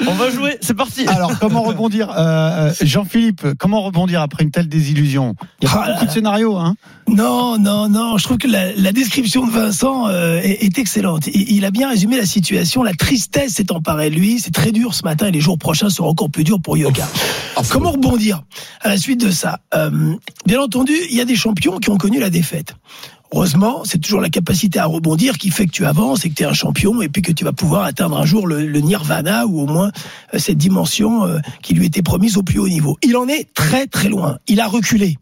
On 0.08 0.14
va 0.14 0.30
jouer, 0.30 0.58
c'est 0.62 0.74
parti. 0.76 1.06
Alors, 1.08 1.38
comment 1.40 1.62
rebondir 1.64 2.10
euh, 2.12 2.70
euh, 2.70 2.74
Jean-Philippe, 2.82 3.46
comment 3.58 3.82
rebondir 3.82 4.22
après 4.22 4.33
une 4.42 4.52
telle 4.52 4.68
désillusion 4.68 5.36
Il 5.62 5.68
y 5.68 5.72
a 5.72 5.74
pas 5.74 5.84
Ah, 5.88 5.92
beaucoup 5.94 6.06
de 6.06 6.12
scénarios, 6.12 6.58
hein 6.58 6.76
Non, 7.08 7.58
non, 7.58 7.90
non. 7.90 8.18
Je 8.18 8.24
trouve 8.24 8.38
que 8.38 8.48
la, 8.48 8.74
la 8.74 8.92
description 8.92 9.46
de 9.46 9.52
Vincent 9.52 10.08
euh, 10.08 10.40
est, 10.42 10.64
est 10.64 10.78
excellente. 10.80 11.28
Il, 11.28 11.52
il 11.52 11.66
a 11.66 11.72
bien 11.72 11.90
résumé 11.90 12.18
la 12.18 12.26
situation. 12.26 12.84
La 12.84 12.94
tristesse 12.94 13.54
s'est 13.54 13.72
emparée 13.72 14.10
de 14.10 14.16
lui. 14.16 14.40
C'est 14.40 14.52
très 14.54 14.72
dur 14.72 14.94
ce 14.94 15.04
matin 15.04 15.28
et 15.28 15.32
les 15.32 15.42
jours 15.42 15.58
prochains 15.58 15.90
seront 15.90 16.10
encore 16.10 16.30
plus 16.30 16.44
durs 16.44 16.62
pour 16.62 16.78
Yoga. 16.78 17.08
Affreux. 17.56 17.74
Comment 17.74 17.92
rebondir 17.92 18.44
à 18.82 18.90
la 18.90 18.98
suite 18.98 19.20
de 19.24 19.32
ça? 19.32 19.60
Euh, 19.76 20.16
Bien 20.46 20.62
entendu, 20.62 20.94
il 21.10 21.16
y 21.16 21.22
a 21.22 21.26
des 21.26 21.36
champions 21.36 21.78
qui 21.78 21.90
ont 21.90 21.98
connu 21.98 22.20
la 22.20 22.30
défaite. 22.30 22.76
Heureusement, 23.36 23.82
c'est 23.84 23.98
toujours 23.98 24.22
la 24.22 24.30
capacité 24.30 24.78
à 24.78 24.86
rebondir 24.86 25.40
qui 25.40 25.50
fait 25.50 25.66
que 25.66 25.72
tu 25.72 25.88
avances 25.88 26.24
et 26.24 26.30
que 26.30 26.36
tu 26.36 26.44
es 26.44 26.46
un 26.46 26.54
champion 26.54 27.02
et 27.02 27.10
puis 27.10 27.24
que 27.24 27.32
tu 27.32 27.44
vas 27.44 27.52
pouvoir 27.52 27.84
atteindre 27.84 28.16
un 28.20 28.26
jour 28.26 28.46
le, 28.46 28.68
le 28.68 28.80
nirvana 28.80 29.48
ou 29.48 29.60
au 29.60 29.66
moins 29.66 29.92
euh, 30.36 30.38
cette 30.38 30.60
dimension 30.60 31.26
euh, 31.26 31.40
qui 31.64 31.74
lui 31.74 31.88
était 31.88 32.04
promise 32.04 32.38
au 32.38 32.44
plus 32.44 32.60
haut 32.60 32.70
niveau. 32.70 32.96
Il 33.02 33.18
en 33.18 33.28
est 33.28 33.52
très 33.56 33.88
très 33.88 34.08
loin. 34.08 34.38
Il 34.48 34.60
a 34.60 34.68
reculé. 34.68 35.18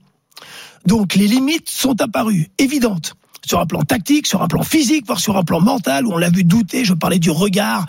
Donc 0.86 1.16
les 1.16 1.25
limites 1.25 1.69
sont 1.69 2.02
apparues, 2.02 2.50
évidentes. 2.58 3.16
Sur 3.46 3.60
un 3.60 3.66
plan 3.66 3.82
tactique, 3.82 4.28
sur 4.28 4.42
un 4.44 4.48
plan 4.48 4.62
physique, 4.62 5.06
voire 5.08 5.20
sur 5.20 5.36
un 5.36 5.44
plan 5.44 5.60
mental, 5.60 6.06
où 6.06 6.14
on 6.14 6.18
l'a 6.18 6.30
vu 6.30 6.44
douter. 6.44 6.86
Je 6.86 6.94
parlais 6.94 7.18
du 7.18 7.32
regard 7.32 7.88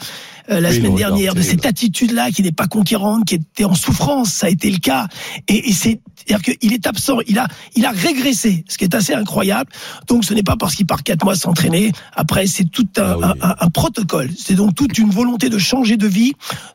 euh, 0.50 0.60
la 0.60 0.70
Oui, 0.70 0.76
semaine 0.76 0.94
dernière, 0.94 1.34
de 1.34 1.42
cette 1.42 1.66
attitude-là 1.66 2.30
qui 2.30 2.42
n'est 2.42 2.52
pas 2.52 2.66
conquérante, 2.68 3.26
qui 3.26 3.34
était 3.34 3.64
en 3.64 3.74
souffrance. 3.74 4.32
Ça 4.32 4.46
a 4.46 4.50
été 4.50 4.70
le 4.70 4.78
cas. 4.78 5.08
Et, 5.48 5.68
et 5.68 5.72
c'est, 5.74 6.00
c'est-à-dire 6.16 6.56
qu'il 6.58 6.72
est 6.72 6.86
absent. 6.86 7.18
Il 7.28 7.38
a, 7.38 7.48
il 7.76 7.84
a 7.84 7.90
régressé, 7.90 8.64
ce 8.66 8.78
qui 8.78 8.84
est 8.84 8.94
assez 8.94 9.12
incroyable. 9.12 9.70
Donc 10.08 10.24
ce 10.24 10.32
n'est 10.32 10.42
pas 10.42 10.56
parce 10.56 10.74
qu'il 10.74 10.86
part 10.86 11.02
quatre 11.02 11.22
mois 11.22 11.34
s'entraîner. 11.36 11.92
Après, 12.14 12.46
c'est 12.46 12.64
tout 12.64 12.88
un, 12.96 13.02
Ah 13.02 13.16
oui. 13.18 13.24
un- 13.42 13.48
un- 13.50 13.56
un 13.60 13.68
protocole. 13.70 14.30
C'est 14.38 14.54
donc 14.54 14.74
toute 14.74 14.96
une 14.96 15.10
volonté 15.10 15.50
de 15.50 15.58
changer 15.58 15.98
de 15.98 16.06
vie, 16.06 16.32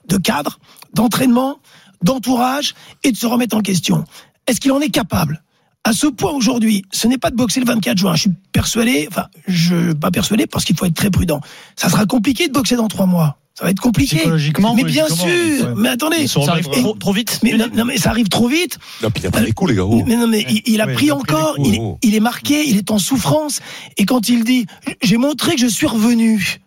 de 0.08 0.18
cadre, 0.18 0.60
d'entraînement, 0.94 1.58
d'entourage 2.04 2.76
et 3.04 3.12
de 3.12 3.18
se 3.18 3.26
remettre 3.26 3.58
en 3.58 3.62
question. 3.62 4.06
Est-ce 4.46 4.62
qu'il 4.62 4.72
en 4.72 4.80
est 4.82 4.90
capable? 4.92 5.42
À 5.88 5.94
ce 5.94 6.08
point 6.08 6.32
aujourd'hui, 6.32 6.84
ce 6.92 7.08
n'est 7.08 7.18
pas 7.18 7.30
de 7.30 7.38
boxer 7.38 7.62
le 7.62 7.66
24 7.66 7.98
juin. 7.98 8.14
Je 8.16 8.22
suis 8.22 8.32
persuadé, 8.52 9.08
enfin, 9.10 9.28
je 9.48 9.94
pas 9.94 10.12
persuadé 10.12 10.46
parce 10.46 10.66
qu'il 10.66 10.76
faut 10.76 10.86
être 10.86 10.94
très 10.94 11.10
prudent. 11.10 11.40
Ça 11.78 11.88
sera 11.88 12.06
compliqué 12.06 12.50
de 12.50 12.54
boxer 12.54 12.76
dans 12.76 12.90
trois 12.90 13.06
mois. 13.06 13.38
Ça 13.58 13.64
va 13.64 13.72
être 13.72 13.80
compliqué. 13.80 14.18
Psychologiquement, 14.18 14.76
Mais 14.76 14.84
bien 14.84 15.08
sûr. 15.08 15.26
ouais. 15.26 15.74
Mais 15.78 15.90
attendez. 15.90 16.28
Ça 16.28 16.42
arrive 16.50 16.68
trop, 16.68 16.94
trop 16.94 17.14
vite. 17.14 17.40
Mais, 17.42 17.54
non, 17.54 17.68
non, 17.74 17.86
mais 17.86 17.98
ça 17.98 18.10
arrive 18.10 18.28
trop 18.28 18.50
vite. 18.50 18.78
Non, 19.02 19.10
puis 19.10 19.24
il 19.24 19.28
a 19.28 19.32
pas 19.32 19.40
les 19.40 19.54
coups, 19.54 19.72
les 19.72 19.78
gars. 19.78 19.86
Oh. 19.86 20.04
Mais 20.06 20.18
non, 20.18 20.28
mais 20.28 20.46
il, 20.50 20.62
il 20.66 20.82
a 20.82 20.88
pris 20.88 21.06
il 21.06 21.12
a 21.12 21.16
pris 21.16 21.34
encore. 21.34 21.56
coups, 21.56 21.78
oh. 21.80 21.98
il 22.04 22.16
est 22.16 22.20
marqué. 22.20 22.68
Il 22.68 22.78
est 22.78 22.92
en 22.92 23.00
souffrance. 23.00 23.62
Et 23.96 24.06
quand 24.06 24.28
il 24.28 24.44
dit, 24.44 24.68
j'ai 25.02 25.18
montré 25.18 25.56
que 25.56 25.62
je 25.62 25.68
suis 25.68 25.88
revenu. 25.88 26.60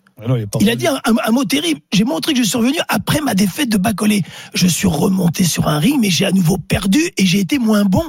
Il 0.61 0.69
a 0.71 0.77
dit 0.77 0.87
un, 0.87 0.97
un- 1.05 1.15
un 1.27 1.31
mot 1.31 1.45
terrible. 1.45 1.81
J'ai 1.93 2.05
montré 2.05 2.33
que 2.33 2.39
je 2.39 2.45
suis 2.45 2.59
revenu 2.59 2.79
après 2.89 3.21
ma 3.21 3.35
défaite 3.35 3.69
de 3.69 3.77
Bacolé. 3.79 4.23
Je 4.55 4.67
suis 4.67 4.89
remonté 4.89 5.45
sur 5.45 5.69
un 5.69 5.79
ring, 5.79 5.99
mais 6.01 6.11
j'ai 6.11 6.25
à 6.27 6.33
nouveau 6.33 6.59
perdu 6.59 7.01
et 7.17 7.27
j'ai 7.27 7.39
été 7.41 7.59
moins 7.59 7.85
bon. 7.85 8.03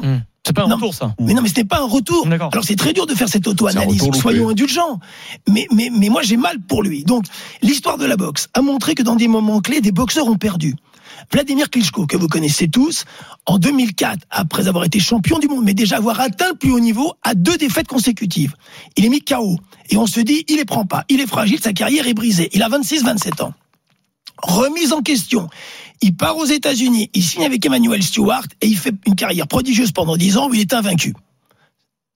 C'est 0.45 0.53
pas 0.55 0.63
un 0.63 0.67
Non. 0.69 0.75
retour, 0.75 0.93
ça. 0.95 1.13
Mais 1.19 1.35
non, 1.35 1.43
mais 1.43 1.49
ce 1.49 1.55
n'est 1.57 1.65
pas 1.65 1.79
un 1.81 1.87
retour. 1.87 2.25
Alors 2.51 2.63
c'est 2.65 2.75
très 2.75 2.93
dur 2.93 3.05
de 3.05 3.13
faire 3.13 3.29
cette 3.29 3.47
auto-analyse. 3.47 4.01
Soyons 4.19 4.49
indulgents. 4.49 4.99
Mais, 5.47 5.67
mais, 5.71 5.91
mais 5.95 6.09
moi 6.09 6.23
j'ai 6.23 6.35
mal 6.37 6.59
pour 6.59 6.81
lui. 6.81 7.03
Donc 7.03 7.25
l'histoire 7.61 7.97
de 7.99 8.05
la 8.05 8.17
boxe 8.17 8.47
a 8.55 8.61
montré 8.61 8.95
que 8.95 9.03
dans 9.03 9.15
des 9.15 9.27
moments 9.27 9.61
clés, 9.61 9.81
des 9.81 9.91
boxeurs 9.91 10.27
ont 10.27 10.37
perdu. 10.37 10.75
Vladimir 11.31 11.69
Klitschko, 11.69 12.07
que 12.07 12.17
vous 12.17 12.27
connaissez 12.27 12.67
tous, 12.67 13.05
en 13.45 13.57
2004, 13.57 14.25
après 14.29 14.67
avoir 14.67 14.85
été 14.85 14.99
champion 14.99 15.39
du 15.39 15.47
monde, 15.47 15.65
mais 15.65 15.73
déjà 15.73 15.97
avoir 15.97 16.19
atteint 16.19 16.49
le 16.49 16.55
plus 16.55 16.71
haut 16.71 16.79
niveau, 16.79 17.13
à 17.23 17.33
deux 17.33 17.57
défaites 17.57 17.87
consécutives. 17.87 18.55
Il 18.97 19.05
est 19.05 19.09
mis 19.09 19.21
KO. 19.21 19.57
Et 19.89 19.97
on 19.97 20.07
se 20.07 20.19
dit, 20.19 20.45
il 20.47 20.57
les 20.57 20.65
prend 20.65 20.85
pas. 20.85 21.03
Il 21.09 21.19
est 21.19 21.27
fragile, 21.27 21.59
sa 21.61 21.73
carrière 21.73 22.07
est 22.07 22.13
brisée. 22.13 22.49
Il 22.53 22.63
a 22.63 22.69
26-27 22.69 23.43
ans. 23.43 23.53
Remise 24.41 24.93
en 24.93 25.01
question. 25.01 25.49
Il 26.01 26.15
part 26.15 26.37
aux 26.37 26.45
États-Unis, 26.45 27.11
il 27.13 27.23
signe 27.23 27.45
avec 27.45 27.63
Emmanuel 27.63 28.01
Stewart 28.01 28.45
et 28.61 28.67
il 28.67 28.77
fait 28.77 28.93
une 29.05 29.15
carrière 29.15 29.47
prodigieuse 29.47 29.91
pendant 29.91 30.17
10 30.17 30.37
ans 30.37 30.49
où 30.49 30.53
il 30.53 30.61
est 30.61 30.73
invaincu. 30.73 31.13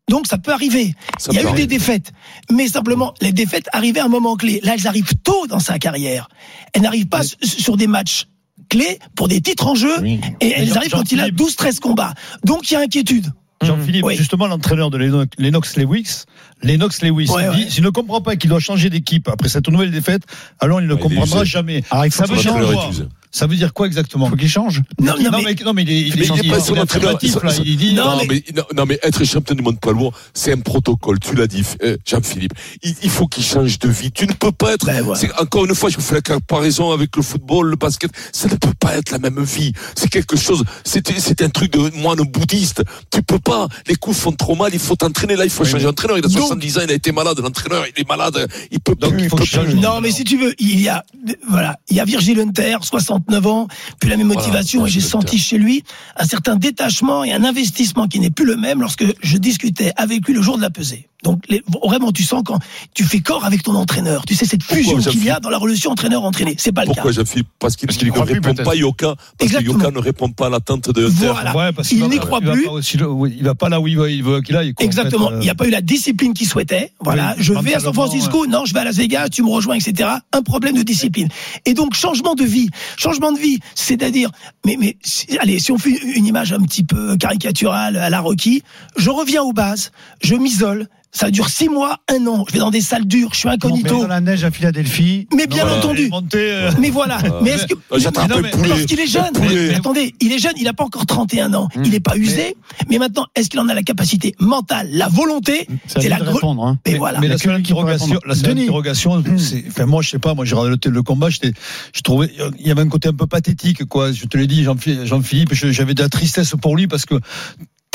Donc 0.09 0.27
ça 0.27 0.37
peut 0.37 0.51
arriver. 0.51 0.95
Ça 1.19 1.31
il 1.31 1.35
y 1.35 1.39
a 1.39 1.43
eu 1.43 1.45
arriver. 1.47 1.65
des 1.65 1.77
défaites, 1.77 2.11
mais 2.51 2.67
simplement 2.67 3.13
les 3.21 3.31
défaites 3.31 3.67
arrivaient 3.73 3.99
à 3.99 4.05
un 4.05 4.09
moment 4.09 4.35
clé. 4.35 4.59
Là, 4.63 4.73
elles 4.75 4.87
arrivent 4.87 5.13
tôt 5.23 5.47
dans 5.47 5.59
sa 5.59 5.79
carrière. 5.79 6.29
Elles 6.73 6.81
n'arrivent 6.81 7.07
pas 7.07 7.21
sur 7.43 7.77
des 7.77 7.87
matchs 7.87 8.27
clés 8.69 8.99
pour 9.15 9.27
des 9.27 9.41
titres 9.41 9.67
en 9.67 9.75
jeu, 9.75 9.93
et 10.05 10.19
elles 10.41 10.67
Jean- 10.69 10.75
arrivent 10.77 10.91
quand 10.91 11.11
il 11.11 11.19
a 11.19 11.23
Jean-Philippe. 11.27 11.37
12-13 11.37 11.79
combats. 11.79 12.13
Donc 12.43 12.69
il 12.69 12.73
y 12.73 12.77
a 12.77 12.81
inquiétude. 12.81 13.27
Jean-Philippe, 13.63 14.03
Oui. 14.05 14.15
justement, 14.17 14.47
l'entraîneur 14.47 14.91
de 14.91 14.97
Lennox- 15.39 15.77
Lewis, 15.77 16.25
Lennox 16.61 17.01
Lewis, 17.01 17.29
Ouais, 17.31 17.43
il 17.45 17.49
ouais. 17.49 17.55
dit, 17.65 17.71
s'il 17.71 17.83
ne 17.83 17.89
comprend 17.89 18.21
pas 18.21 18.35
qu'il 18.35 18.49
doit 18.49 18.59
changer 18.59 18.89
d'équipe 18.89 19.27
après 19.29 19.47
cette 19.49 19.67
nouvelle 19.69 19.91
défaite, 19.91 20.23
alors 20.59 20.81
il 20.81 20.87
ne 20.87 20.93
Ouais, 20.93 20.99
comprendra 20.99 21.43
jamais. 21.45 21.83
Ah, 21.89 22.05
il 22.05 22.11
faut 22.11 22.17
ça 22.17 22.23
que 22.25 22.31
veut 22.31 22.35
son 22.37 22.41
dire 22.43 22.51
entraîneur 22.53 22.73
quoi 22.73 22.85
est 22.85 22.89
usé. 22.91 23.03
Ça 23.35 23.47
veut 23.47 23.57
dire 23.57 23.73
quoi 23.73 23.85
exactement 23.85 24.29
Faut 24.29 24.37
qu'il 24.37 24.47
change. 24.47 24.81
Non, 24.97 25.13
non, 25.19 25.29
non, 25.29 25.37
mais- 25.39 25.55
mais, 25.59 25.65
non, 25.65 25.73
mais 25.73 25.81
il 25.83 25.91
est, 25.91 25.99
il 25.99 26.07
il 26.07 26.13
pas 26.15 26.23
il 26.37 26.73
là. 27.03 27.53
Il 27.65 27.75
dit, 27.75 27.93
Non, 27.93 28.15
Non, 28.15 28.21
mais, 28.29 28.41
non, 28.55 28.63
non, 28.73 28.85
mais 28.85 28.97
être 29.03 29.25
champion 29.25 29.55
du 29.55 29.61
monde 29.61 29.77
poids 29.77 29.91
lourd, 29.91 30.13
c'est 30.33 30.53
un 30.53 30.59
protocole. 30.61 31.19
Tu 31.19 31.35
l'as 31.35 31.45
dit, 31.45 31.61
euh, 31.83 31.97
Jean-Philippe. 32.05 32.53
Il, 32.81 32.95
il 33.03 33.09
faut 33.09 33.27
qu'il 33.27 33.43
change 33.43 33.77
de 33.79 33.89
vie. 33.89 34.09
Tu 34.13 34.25
ne 34.25 34.31
peux 34.31 34.53
pas 34.53 34.71
être. 34.75 34.85
Ben, 34.85 35.01
voilà. 35.01 35.19
c'est- 35.19 35.33
encore 35.37 35.65
une 35.65 35.75
fois, 35.75 35.89
je 35.89 35.97
vous 35.97 36.01
fais 36.01 36.15
la 36.15 36.21
comparaison 36.21 36.91
avec 36.91 37.13
le 37.17 37.21
football, 37.23 37.67
le 37.71 37.75
basket. 37.75 38.09
Ça 38.31 38.47
ne 38.47 38.55
peut 38.55 38.73
pas 38.79 38.95
être 38.95 39.11
la 39.11 39.19
même 39.19 39.43
vie. 39.43 39.73
C'est 39.97 40.07
quelque 40.09 40.37
chose. 40.37 40.63
C'est 40.85 41.05
c'est 41.19 41.41
un 41.41 41.49
truc 41.49 41.73
de 41.73 41.91
moine 41.97 42.19
bouddhiste. 42.21 42.83
Tu 43.11 43.21
peux 43.21 43.39
pas. 43.39 43.67
Les 43.89 43.95
coups 43.95 44.17
font 44.17 44.31
trop 44.31 44.55
mal. 44.55 44.71
Il 44.73 44.79
faut 44.79 44.95
t'entraîner 44.95 45.35
là. 45.35 45.43
Il 45.43 45.49
faut 45.51 45.65
changer 45.65 45.83
d'entraîneur. 45.83 46.17
Il 46.17 46.23
a 46.25 46.29
Donc- 46.29 46.37
70 46.37 46.77
ans. 46.77 46.81
Il 46.85 46.91
a 46.91 46.93
été 46.93 47.11
malade. 47.11 47.37
L'entraîneur, 47.39 47.83
il 47.93 48.01
est 48.01 48.07
malade. 48.07 48.47
Il 48.71 48.79
peut 48.79 48.95
Donc, 48.95 49.11
plus. 49.15 49.23
il 49.23 49.29
faut 49.29 49.35
peut 49.35 49.43
qu'il 49.43 49.51
change. 49.51 49.65
plus. 49.71 49.75
Non, 49.81 49.99
mais 49.99 50.11
si 50.11 50.23
tu 50.23 50.37
veux, 50.37 50.53
il 50.59 50.79
y 50.79 50.87
a, 50.87 51.03
voilà, 51.49 51.77
il 51.89 51.97
y 51.97 51.99
a 51.99 52.05
Virgil 52.05 52.39
Hunter, 52.39 52.77
60 52.81 53.24
39 53.27 53.47
ans, 53.47 53.67
plus 53.99 54.09
la 54.09 54.17
même 54.17 54.27
motivation, 54.27 54.85
et 54.85 54.89
j'ai 54.89 55.01
senti 55.01 55.37
chez 55.37 55.57
lui 55.57 55.83
un 56.17 56.25
certain 56.25 56.55
détachement 56.55 57.23
et 57.23 57.33
un 57.33 57.43
investissement 57.43 58.07
qui 58.07 58.19
n'est 58.19 58.29
plus 58.29 58.45
le 58.45 58.55
même 58.55 58.81
lorsque 58.81 59.05
je 59.21 59.37
discutais 59.37 59.91
avec 59.95 60.27
lui 60.27 60.33
le 60.33 60.41
jour 60.41 60.57
de 60.57 60.61
la 60.61 60.69
pesée. 60.69 61.09
Donc 61.25 61.41
les- 61.49 61.61
vraiment, 61.83 62.11
tu 62.11 62.23
sens 62.23 62.43
quand 62.45 62.59
tu 62.93 63.03
fais 63.03 63.19
corps 63.19 63.43
avec 63.45 63.63
ton 63.63 63.73
entraîneur, 63.75 64.23
tu 64.25 64.35
sais 64.35 64.45
cette 64.45 64.63
Pourquoi, 64.63 64.77
fusion 64.77 64.99
qu'il 65.11 65.23
y 65.25 65.29
a 65.31 65.39
dans 65.39 65.49
la 65.49 65.57
relation 65.57 65.89
entraîneur-entraîné. 65.91 66.55
C'est 66.59 66.71
pas 66.71 66.81
le 66.81 66.87
Pourquoi 66.87 67.11
cas. 67.11 67.17
Jean-Philippe 67.23 67.47
Parce 67.59 67.75
qu'il 67.75 67.87
Parce 67.87 67.97
qu'il 67.97 68.07
y 68.07 68.11
ne 68.11 68.15
plus, 68.15 68.33
répond 68.35 68.53
peut-être. 68.53 68.63
pas 68.63 68.75
Yoka. 68.75 69.15
Parce 69.39 69.51
que. 69.51 69.61
Yoka 69.63 69.89
ne 69.91 69.97
répond 69.99 70.29
pas 70.29 70.45
à 70.47 70.49
l'attente 70.51 70.91
de 70.91 71.03
Voilà. 71.05 71.55
Ouais, 71.57 71.71
parce 71.73 71.91
Il 71.91 71.97
qu'il 71.99 72.07
n'y 72.09 72.15
va- 72.17 72.21
croit 72.25 72.39
il 72.41 72.47
va 72.47 72.53
plus. 72.53 72.63
pas 72.65 72.71
aussi 72.71 72.97
le- 72.97 73.09
oui, 73.11 73.33
il 73.37 73.43
va 73.43 73.55
pas 73.55 73.69
là 73.69 73.81
où 73.81 73.87
il 73.87 73.97
veut, 73.97 74.11
il 74.11 74.23
veut 74.23 74.41
qu'il 74.41 74.55
aille. 74.55 74.73
quoi, 74.75 74.85
en 74.85 74.87
Exactement. 74.87 75.29
fait, 75.29 75.33
euh. 75.33 75.39
Il 75.41 75.43
n'y 75.45 75.49
a 75.49 75.55
pas 75.55 75.65
eu 75.67 75.71
la 75.71 75.81
discipline 75.81 76.33
qu'il 76.35 76.47
souhaitait. 76.47 76.91
Voilà. 77.01 77.33
Oui, 77.37 77.43
je 77.43 77.53
vais 77.53 77.73
à 77.73 77.79
San 77.79 77.93
Francisco. 77.93 78.45
Non, 78.45 78.65
je 78.65 78.73
vais 78.75 78.81
à 78.81 78.83
Las 78.83 78.95
Vegas. 78.97 79.29
Tu 79.29 79.41
me 79.41 79.49
rejoins, 79.49 79.75
etc. 79.75 80.07
Un 80.31 80.41
problème 80.43 80.75
de 80.77 80.83
discipline. 80.83 81.29
Et 81.65 81.73
donc, 81.73 81.95
changement 81.95 82.35
de 82.35 82.43
vie. 82.43 82.69
Changement 82.97 83.31
de 83.31 83.39
vie. 83.39 83.57
C'est-à-dire, 83.73 84.29
mais, 84.63 84.77
mais, 84.79 84.95
si- 85.01 85.25
allez, 85.39 85.57
si 85.57 85.71
on 85.71 85.79
fait 85.79 85.97
une 86.15 86.27
image 86.27 86.53
un 86.53 86.59
petit 86.61 86.83
peu 86.83 87.17
caricaturale 87.17 87.97
à 87.97 88.11
la 88.11 88.19
Rocky, 88.19 88.61
je 88.95 89.09
reviens 89.09 89.41
aux 89.41 89.53
bases. 89.53 89.91
Je 90.21 90.35
m'isole. 90.35 90.87
Ça 91.17 91.31
dure 91.31 91.47
six 91.47 91.69
mois, 91.69 91.99
un 92.13 92.27
an. 92.27 92.43
Je 92.49 92.53
vais 92.53 92.59
dans 92.59 92.71
des 92.71 92.81
salles 92.81 93.05
dures. 93.05 93.29
Je 93.31 93.37
suis 93.39 93.47
incognito. 93.49 94.01
dans 94.01 94.07
la 94.07 94.19
neige 94.19 94.43
à 94.43 94.51
Philadelphie. 94.51 95.27
Mais 95.33 95.47
bien 95.47 95.63
Voilà. 95.63 95.77
entendu. 95.79 96.09
Monter, 96.09 96.51
euh, 96.51 96.71
Mais 96.77 96.89
voilà. 96.89 97.19
Mais 97.41 97.51
est-ce 97.51 97.67
que 97.67 97.73
Ah, 97.89 97.95
J'attrape 97.97 98.29
non, 98.29 98.37
un 98.37 98.41
mais- 98.41 98.49
poulet. 98.49 98.67
parce 98.69 98.85
qu'il 98.85 98.99
est 98.99 99.07
jeune. 99.07 99.31
Mais 99.39 99.75
attendez, 99.75 100.13
il 100.19 100.33
est 100.33 100.39
jeune, 100.39 100.51
il 100.57 100.65
n'a 100.65 100.73
pas 100.73 100.83
encore 100.83 101.05
31 101.05 101.53
ans. 101.53 101.69
Mmh. 101.73 101.81
Il 101.85 101.91
n'est 101.91 101.99
pas 102.01 102.17
usé. 102.17 102.57
Mais 102.89 102.97
maintenant, 102.97 103.25
est-ce 103.33 103.49
qu'il 103.49 103.61
en 103.61 103.69
a 103.69 103.73
la 103.73 103.83
capacité 103.83 104.35
mentale, 104.41 104.89
la 104.91 105.07
volonté? 105.07 105.67
C'est 105.87 105.99
à 105.99 106.01
lui 106.01 106.09
la 106.09 106.17
répondre. 106.17 106.63
Hein. 106.65 106.77
Mais 106.85 106.95
voilà. 106.97 107.21
Mais 107.21 107.29
la 107.29 107.37
seule 107.37 107.55
interrogation, 107.55 108.19
la 108.25 108.35
seule 108.35 108.57
interrogation, 108.59 109.23
c'est, 109.37 109.63
enfin, 109.69 109.85
moi, 109.85 110.01
je 110.01 110.09
sais 110.09 110.19
pas, 110.19 110.33
moi, 110.33 110.43
j'ai 110.43 110.55
regardé 110.55 110.89
le, 110.89 110.91
le 110.93 111.01
combat, 111.03 111.29
j'étais, 111.29 111.53
je 111.95 112.01
trouvais, 112.01 112.29
il 112.59 112.67
y 112.67 112.71
avait 112.71 112.81
un 112.81 112.89
côté 112.89 113.07
un 113.07 113.13
peu 113.13 113.25
pathétique, 113.25 113.85
quoi. 113.85 114.11
Je 114.11 114.25
te 114.25 114.37
l'ai 114.37 114.47
dit, 114.47 114.63
Jean-Philippe, 114.65 115.05
Jean-Philippe, 115.05 115.53
je- 115.53 115.71
j'avais 115.71 115.93
de 115.93 116.03
la 116.03 116.09
tristesse 116.09 116.55
pour 116.61 116.75
lui 116.75 116.87
parce 116.87 117.05
que 117.05 117.15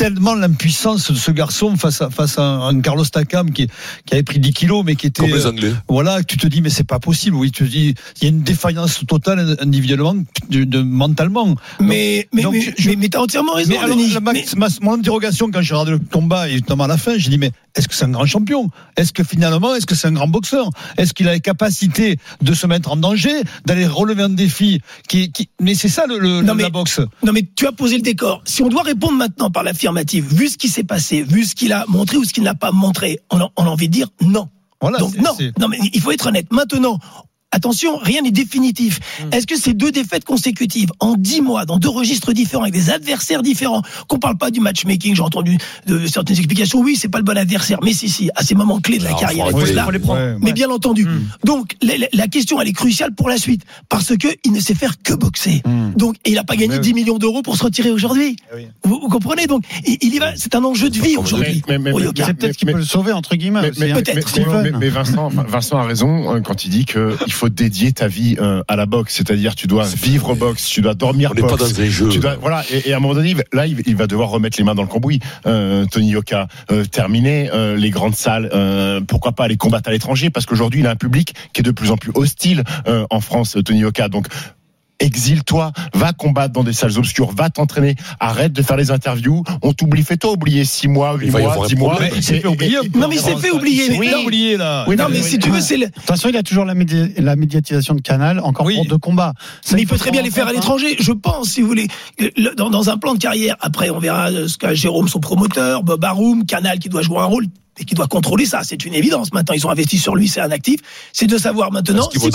tellement 0.01 0.33
l'impuissance 0.33 1.11
de 1.11 1.15
ce 1.15 1.29
garçon 1.29 1.75
face 1.77 2.01
à, 2.01 2.09
face 2.09 2.39
à 2.39 2.43
un 2.43 2.81
Carlos 2.81 3.05
Takam 3.05 3.51
qui, 3.51 3.67
qui 4.05 4.13
avait 4.13 4.23
pris 4.23 4.39
10 4.39 4.51
kilos, 4.53 4.83
mais 4.83 4.95
qui 4.95 5.05
était, 5.07 5.21
Comme 5.21 5.31
les 5.31 5.45
euh, 5.45 5.49
Anglais. 5.49 5.71
voilà, 5.87 6.23
tu 6.23 6.37
te 6.37 6.47
dis, 6.47 6.61
mais 6.63 6.71
c'est 6.71 6.83
pas 6.87 6.97
possible. 6.99 7.35
Oui, 7.35 7.51
tu 7.51 7.63
te 7.65 7.69
dis, 7.69 7.93
il 8.19 8.23
y 8.23 8.25
a 8.25 8.29
une 8.29 8.41
défaillance 8.41 9.05
totale 9.07 9.57
individuellement, 9.61 10.15
de, 10.49 10.63
de- 10.63 10.81
mentalement. 10.81 11.55
Mais, 11.79 12.27
mais, 12.33 12.41
donc, 12.41 12.53
mais, 12.55 12.73
mais, 12.85 12.95
mais 12.95 13.09
t'as 13.09 13.19
entièrement 13.19 13.53
raison, 13.53 13.69
Mais 13.69 13.77
alors, 13.77 13.95
Denis. 13.95 14.09
la- 14.13 14.19
ma- 14.21 14.33
Mais- 14.33 14.45
ma- 14.57 14.67
mon 14.81 14.93
interrogation 14.93 15.51
quand 15.51 15.61
j'ai 15.61 15.75
regardé 15.75 15.91
le 15.91 15.99
combat 15.99 16.49
et 16.49 16.55
notamment 16.55 16.85
à 16.85 16.87
la 16.87 16.97
fin, 16.97 17.17
j'ai 17.19 17.29
dit 17.29 17.37
mais 17.37 17.51
est-ce 17.75 17.87
que 17.87 17.95
c'est 17.95 18.05
un 18.05 18.09
grand 18.09 18.25
champion? 18.25 18.69
Est-ce 18.97 19.13
que 19.13 19.23
finalement, 19.23 19.75
est-ce 19.75 19.85
que 19.85 19.95
c'est 19.95 20.07
un 20.07 20.11
grand 20.13 20.27
boxeur? 20.27 20.69
Est-ce 20.97 21.13
qu'il 21.13 21.27
a 21.27 21.31
la 21.31 21.39
capacité 21.39 22.17
de 22.41 22.53
se 22.53 22.67
mettre 22.67 22.91
en 22.91 22.95
danger, 22.97 23.41
d'aller 23.65 23.85
relever 23.87 24.23
un 24.23 24.29
défi 24.29 24.81
qui, 25.07 25.31
qui... 25.31 25.49
Mais 25.59 25.73
c'est 25.75 25.89
ça 25.89 26.05
le, 26.07 26.19
le- 26.19 26.41
Non, 26.41 26.55
mais- 26.55 26.63
la 26.63 26.69
boxe. 26.69 26.99
Non, 27.23 27.31
mais 27.33 27.47
tu 27.55 27.67
as 27.67 27.71
posé 27.71 27.95
le 27.95 28.01
décor. 28.01 28.41
Si 28.45 28.61
on 28.63 28.69
doit 28.69 28.83
répondre 28.83 29.13
maintenant 29.17 29.49
par 29.51 29.63
l'affirmative, 29.63 30.25
vu 30.33 30.49
ce 30.49 30.57
qui 30.57 30.67
s'est 30.69 30.83
passé, 30.83 31.23
vu 31.23 31.45
ce 31.45 31.55
qu'il 31.55 31.73
a 31.73 31.85
montré 31.87 32.17
ou 32.17 32.23
ce 32.23 32.33
qu'il 32.33 32.43
n'a 32.43 32.55
pas 32.55 32.71
montré, 32.71 33.19
on 33.29 33.39
a, 33.39 33.49
on 33.57 33.63
a 33.65 33.69
envie 33.69 33.87
de 33.87 33.93
dire 33.93 34.07
non. 34.21 34.49
Voilà. 34.81 34.97
Donc 34.97 35.15
non, 35.17 35.35
non, 35.59 35.67
mais 35.67 35.77
il 35.93 36.01
faut 36.01 36.11
être 36.11 36.25
honnête. 36.27 36.47
Maintenant, 36.51 36.97
attention, 37.51 37.97
rien 37.97 38.21
n'est 38.21 38.31
définitif. 38.31 38.99
Mm. 39.23 39.33
Est-ce 39.33 39.47
que 39.47 39.57
ces 39.57 39.73
deux 39.73 39.91
défaites 39.91 40.23
consécutives 40.25 40.89
en 40.99 41.15
dix 41.15 41.41
mois, 41.41 41.65
dans 41.65 41.77
deux 41.77 41.89
registres 41.89 42.33
différents, 42.33 42.63
avec 42.63 42.73
des 42.73 42.89
adversaires 42.89 43.41
différents, 43.43 43.81
qu'on 44.07 44.19
parle 44.19 44.37
pas 44.37 44.51
du 44.51 44.59
matchmaking, 44.59 45.15
j'ai 45.15 45.21
entendu 45.21 45.57
de 45.87 46.05
certaines 46.07 46.37
explications. 46.37 46.79
Oui, 46.79 46.95
c'est 46.95 47.09
pas 47.09 47.17
le 47.19 47.23
bon 47.23 47.37
adversaire, 47.37 47.79
mais 47.83 47.93
si, 47.93 48.09
si, 48.09 48.29
à 48.35 48.43
ces 48.43 48.55
moments 48.55 48.79
clés 48.79 48.97
de 48.97 49.03
la 49.03 49.09
Alors, 49.09 49.19
carrière, 49.21 49.45
faut 49.45 49.51
il 49.51 49.53
faut 49.53 49.57
arrêter. 49.59 49.71
cela. 49.73 49.83
faut 49.85 49.91
les 49.91 49.99
prendre. 49.99 50.19
Ouais, 50.21 50.35
Mais 50.39 50.45
ouais. 50.47 50.53
bien 50.53 50.69
entendu. 50.69 51.05
Mm. 51.05 51.27
Donc 51.45 51.75
la, 51.81 51.97
la- 51.97 52.07
la 52.13 52.27
question 52.27 52.59
elle 52.61 52.67
est 52.67 52.73
cruciale 52.73 53.13
pour 53.13 53.29
la 53.29 53.37
suite 53.37 53.63
parce 53.89 54.15
que 54.17 54.27
il 54.45 54.51
ne 54.53 54.59
sait 54.59 54.75
faire 54.75 55.01
que 55.01 55.13
boxer. 55.13 55.61
Mm. 55.65 55.91
Donc 55.97 56.15
et 56.25 56.31
il 56.31 56.37
a 56.37 56.43
pas 56.43 56.55
gagné 56.55 56.75
Mais 56.75 56.79
10 56.79 56.93
millions 56.93 57.17
d'euros 57.17 57.41
pour 57.41 57.57
se 57.57 57.63
retirer 57.63 57.91
aujourd'hui. 57.91 58.35
Eh 58.51 58.55
oui. 58.55 58.67
Vous, 58.83 58.99
vous 59.01 59.09
comprenez? 59.09 59.47
Donc 59.47 59.63
il, 59.85 59.97
il 60.01 60.15
y 60.15 60.19
va. 60.19 60.33
C'est 60.35 60.55
un 60.55 60.63
enjeu 60.63 60.89
de 60.89 60.99
vie 60.99 61.17
aujourd'hui. 61.17 61.61
C'est 61.67 62.33
peut-être 62.33 62.55
qu'il 62.57 62.71
peut 62.71 62.77
le 62.77 62.83
sauver, 62.83 63.11
entre 63.11 63.35
guillemets. 63.35 63.61
Mais, 63.61 63.71
mais- 63.77 63.91
hein. 63.91 63.95
peut-être, 63.95 64.15
mais- 64.15 64.21
Steven. 64.21 64.61
mais- 64.63 64.71
mais 64.79 64.89
Vincent, 64.89 65.29
Vincent 65.29 65.77
a 65.77 65.83
raison 65.83 66.29
hein, 66.31 66.41
quand 66.41 66.65
il 66.65 66.69
dit 66.69 66.85
qu'il 66.85 67.31
faut 67.33 67.40
dédier 67.49 67.91
ta 67.91 68.07
vie 68.07 68.35
euh, 68.39 68.61
à 68.67 68.75
la 68.75 68.85
boxe, 68.85 69.15
c'est-à-dire 69.15 69.55
tu 69.55 69.67
dois 69.67 69.85
vivre 69.85 70.35
boxe, 70.35 70.65
tu 70.67 70.81
dois 70.81 70.93
dormir 70.93 71.31
On 71.31 71.35
n'est 71.35 71.41
pas 71.41 71.55
boxe. 71.55 71.73
dans 71.73 71.81
un 71.81 71.89
jeu. 71.89 72.09
Tu 72.09 72.19
dois, 72.19 72.35
voilà, 72.35 72.63
et, 72.71 72.89
et 72.89 72.93
à 72.93 72.97
un 72.97 72.99
moment 72.99 73.13
donné, 73.13 73.35
là, 73.53 73.67
il 73.67 73.81
il 73.85 73.95
va 73.95 74.07
devoir 74.07 74.29
remettre 74.29 74.57
les 74.57 74.63
mains 74.63 74.75
dans 74.75 74.83
le 74.83 74.87
cambouis. 74.87 75.19
Euh, 75.45 75.85
Tony 75.91 76.09
Yoka, 76.09 76.47
euh, 76.71 76.85
terminer 76.85 77.49
euh, 77.53 77.75
les 77.75 77.89
grandes 77.89 78.15
salles, 78.15 78.49
euh, 78.53 79.01
pourquoi 79.01 79.31
pas 79.33 79.45
aller 79.45 79.57
combattre 79.57 79.89
à 79.89 79.91
l'étranger, 79.91 80.29
parce 80.29 80.45
qu'aujourd'hui, 80.45 80.79
il 80.81 80.87
a 80.87 80.91
un 80.91 80.95
public 80.95 81.33
qui 81.53 81.61
est 81.61 81.63
de 81.63 81.71
plus 81.71 81.91
en 81.91 81.97
plus 81.97 82.11
hostile 82.15 82.63
euh, 82.87 83.05
en 83.09 83.19
France, 83.21 83.57
Tony 83.65 83.79
Yoka. 83.79 84.07
Donc, 84.09 84.27
exile-toi, 85.01 85.71
va 85.93 86.13
combattre 86.13 86.53
dans 86.53 86.63
des 86.63 86.73
salles 86.73 86.97
obscures, 86.97 87.31
va 87.35 87.49
t'entraîner, 87.49 87.95
arrête 88.19 88.53
de 88.53 88.61
faire 88.61 88.77
les 88.77 88.91
interviews, 88.91 89.43
on 89.61 89.73
t'ouvre 89.73 89.91
fais-toi 90.03 90.31
oublier 90.31 90.65
6 90.65 90.87
mois, 90.87 91.15
8 91.15 91.25
Il 91.25 91.31
va 91.31 91.39
y 91.39 91.43
mois, 91.43 91.51
avoir 91.51 91.65
un 91.65 91.69
10 91.69 91.75
mois. 91.75 91.99
Il 92.15 92.23
s'est 92.23 92.39
fait 92.39 92.47
oublier. 92.47 92.77
Non, 92.95 93.07
mais 93.07 93.15
il 93.15 93.21
s'est 93.21 93.35
fait 93.35 93.51
oublier. 93.51 93.85
Il 93.89 93.97
s'est 93.99 94.15
oublier 94.15 94.57
là. 94.57 94.85
Oui, 94.87 94.95
non 94.95 95.05
mais- 95.09 95.21
si 95.21 95.37
tu 95.37 95.49
veux 95.49 95.61
c'est 95.61 95.77
le- 95.77 95.87
De 95.87 95.91
toute 95.91 96.03
façon, 96.03 96.29
il 96.29 96.37
a 96.37 96.43
toujours 96.43 96.65
la, 96.65 96.73
médi- 96.73 97.13
la 97.17 97.35
médiatisation 97.35 97.93
de 97.93 98.01
Canal, 98.01 98.39
encore 98.39 98.67
pour 98.67 98.85
deux 98.85 98.97
combats. 98.97 99.33
Ça, 99.61 99.75
mais 99.75 99.83
il 99.83 99.87
peut 99.87 99.97
très 99.97 100.11
bien 100.11 100.21
les 100.21 100.31
faire 100.31 100.47
à 100.47 100.53
l'étranger, 100.53 100.95
je 100.99 101.11
pense, 101.11 101.49
si 101.49 101.61
vous 101.61 101.67
voulez. 101.67 101.87
Le- 102.19 102.55
Dans, 102.55 102.69
dans 102.69 102.89
un 102.89 102.97
plan 102.97 103.13
de 103.13 103.19
carrière, 103.19 103.55
après, 103.59 103.89
on 103.89 103.99
verra 103.99 104.29
euh, 104.31 104.47
ce 104.47 104.57
qu'a 104.57 104.73
Jérôme, 104.73 105.07
son 105.07 105.19
promoteur, 105.19 105.83
Bob 105.83 106.03
Arum, 106.05 106.45
Canal, 106.45 106.79
qui 106.79 106.89
doit 106.89 107.01
jouer 107.01 107.19
un 107.19 107.25
rôle 107.25 107.45
et 107.79 107.85
qui 107.85 107.95
doit 107.95 108.07
contrôler 108.07 108.45
ça. 108.45 108.61
C'est 108.63 108.83
une 108.85 108.93
évidence. 108.93 109.31
Maintenant, 109.33 109.55
ils 109.55 109.65
ont 109.65 109.69
investi 109.69 109.97
sur 109.97 110.15
lui, 110.15 110.27
c'est 110.27 110.41
un 110.41 110.51
actif. 110.51 110.79
C'est 111.13 111.27
de 111.27 111.37
savoir 111.37 111.71
maintenant 111.71 112.07
qu'ils 112.07 112.21
si 112.21 112.29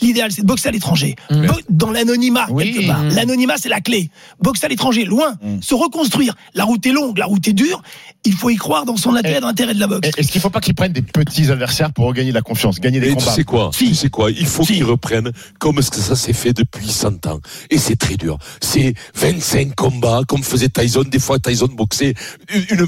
l'idéal, 0.00 0.30
c'est 0.32 0.42
de 0.42 0.46
boxer 0.46 0.68
à 0.68 0.72
l'étranger. 0.72 1.16
Mm. 1.30 1.46
Bo- 1.46 1.52
Dans 1.70 1.90
l'anonymat, 1.90 2.46
Oui. 2.50 2.72
quelque 2.72 2.86
part. 2.86 3.02
L'anonymat, 3.04 3.56
c'est 3.58 3.68
la 3.68 3.80
clé. 3.80 4.10
Boxer 4.40 4.66
à 4.66 4.68
l'étranger, 4.68 5.04
loin. 5.04 5.34
Mm. 5.42 5.60
Se 5.60 5.74
reconstruire. 5.74 6.34
La 6.54 6.64
route 6.64 6.84
est 6.86 6.92
longue, 6.92 7.18
la 7.18 7.26
route 7.26 7.46
est 7.48 7.52
dure. 7.52 7.82
Il 8.24 8.32
faut 8.32 8.50
y 8.50 8.56
croire 8.56 8.84
dans 8.84 8.96
son 8.96 9.14
intérêt, 9.14 9.38
Et- 9.38 9.40
dans 9.40 9.48
l'intérêt 9.48 9.74
de 9.74 9.80
la 9.80 9.86
boxe. 9.88 10.08
Est-ce 10.16 10.28
qu'il 10.30 10.38
ne 10.38 10.42
faut 10.42 10.50
pas 10.50 10.60
qu'il 10.60 10.74
prenne 10.74 10.92
des 10.92 11.02
petits 11.02 11.50
adversaires 11.50 11.92
pour 11.92 12.06
regagner 12.06 12.32
la 12.32 12.42
confiance, 12.42 12.80
gagner 12.80 13.00
des 13.00 13.08
Et 13.08 13.10
tu 13.10 13.16
combats? 13.16 13.32
sais 13.32 13.44
quoi? 13.44 13.70
Si. 13.74 13.88
Tu 13.88 13.94
sais 13.94 14.08
quoi? 14.08 14.30
Il 14.30 14.46
faut 14.46 14.64
Si. 14.64 14.74
qu'ils 14.74 14.84
reprennent 14.84 15.32
comme 15.58 15.82
ce 15.82 15.90
que 15.90 15.98
ça 15.98 16.14
s'est 16.16 16.32
fait 16.32 16.52
depuis 16.52 16.88
100 16.88 17.26
ans. 17.26 17.40
Et 17.70 17.78
c'est 17.78 17.96
très 17.96 18.16
dur. 18.16 18.38
C'est 18.60 18.94
25 19.14 19.74
combats, 19.74 20.22
comme 20.28 20.42
faisait 20.42 20.68
Tyson. 20.68 21.04
Des 21.10 21.18
fois, 21.18 21.38
Tyson 21.38 21.68
boxait. 21.76 22.14
Une, 22.54 22.78
une- 22.80 22.86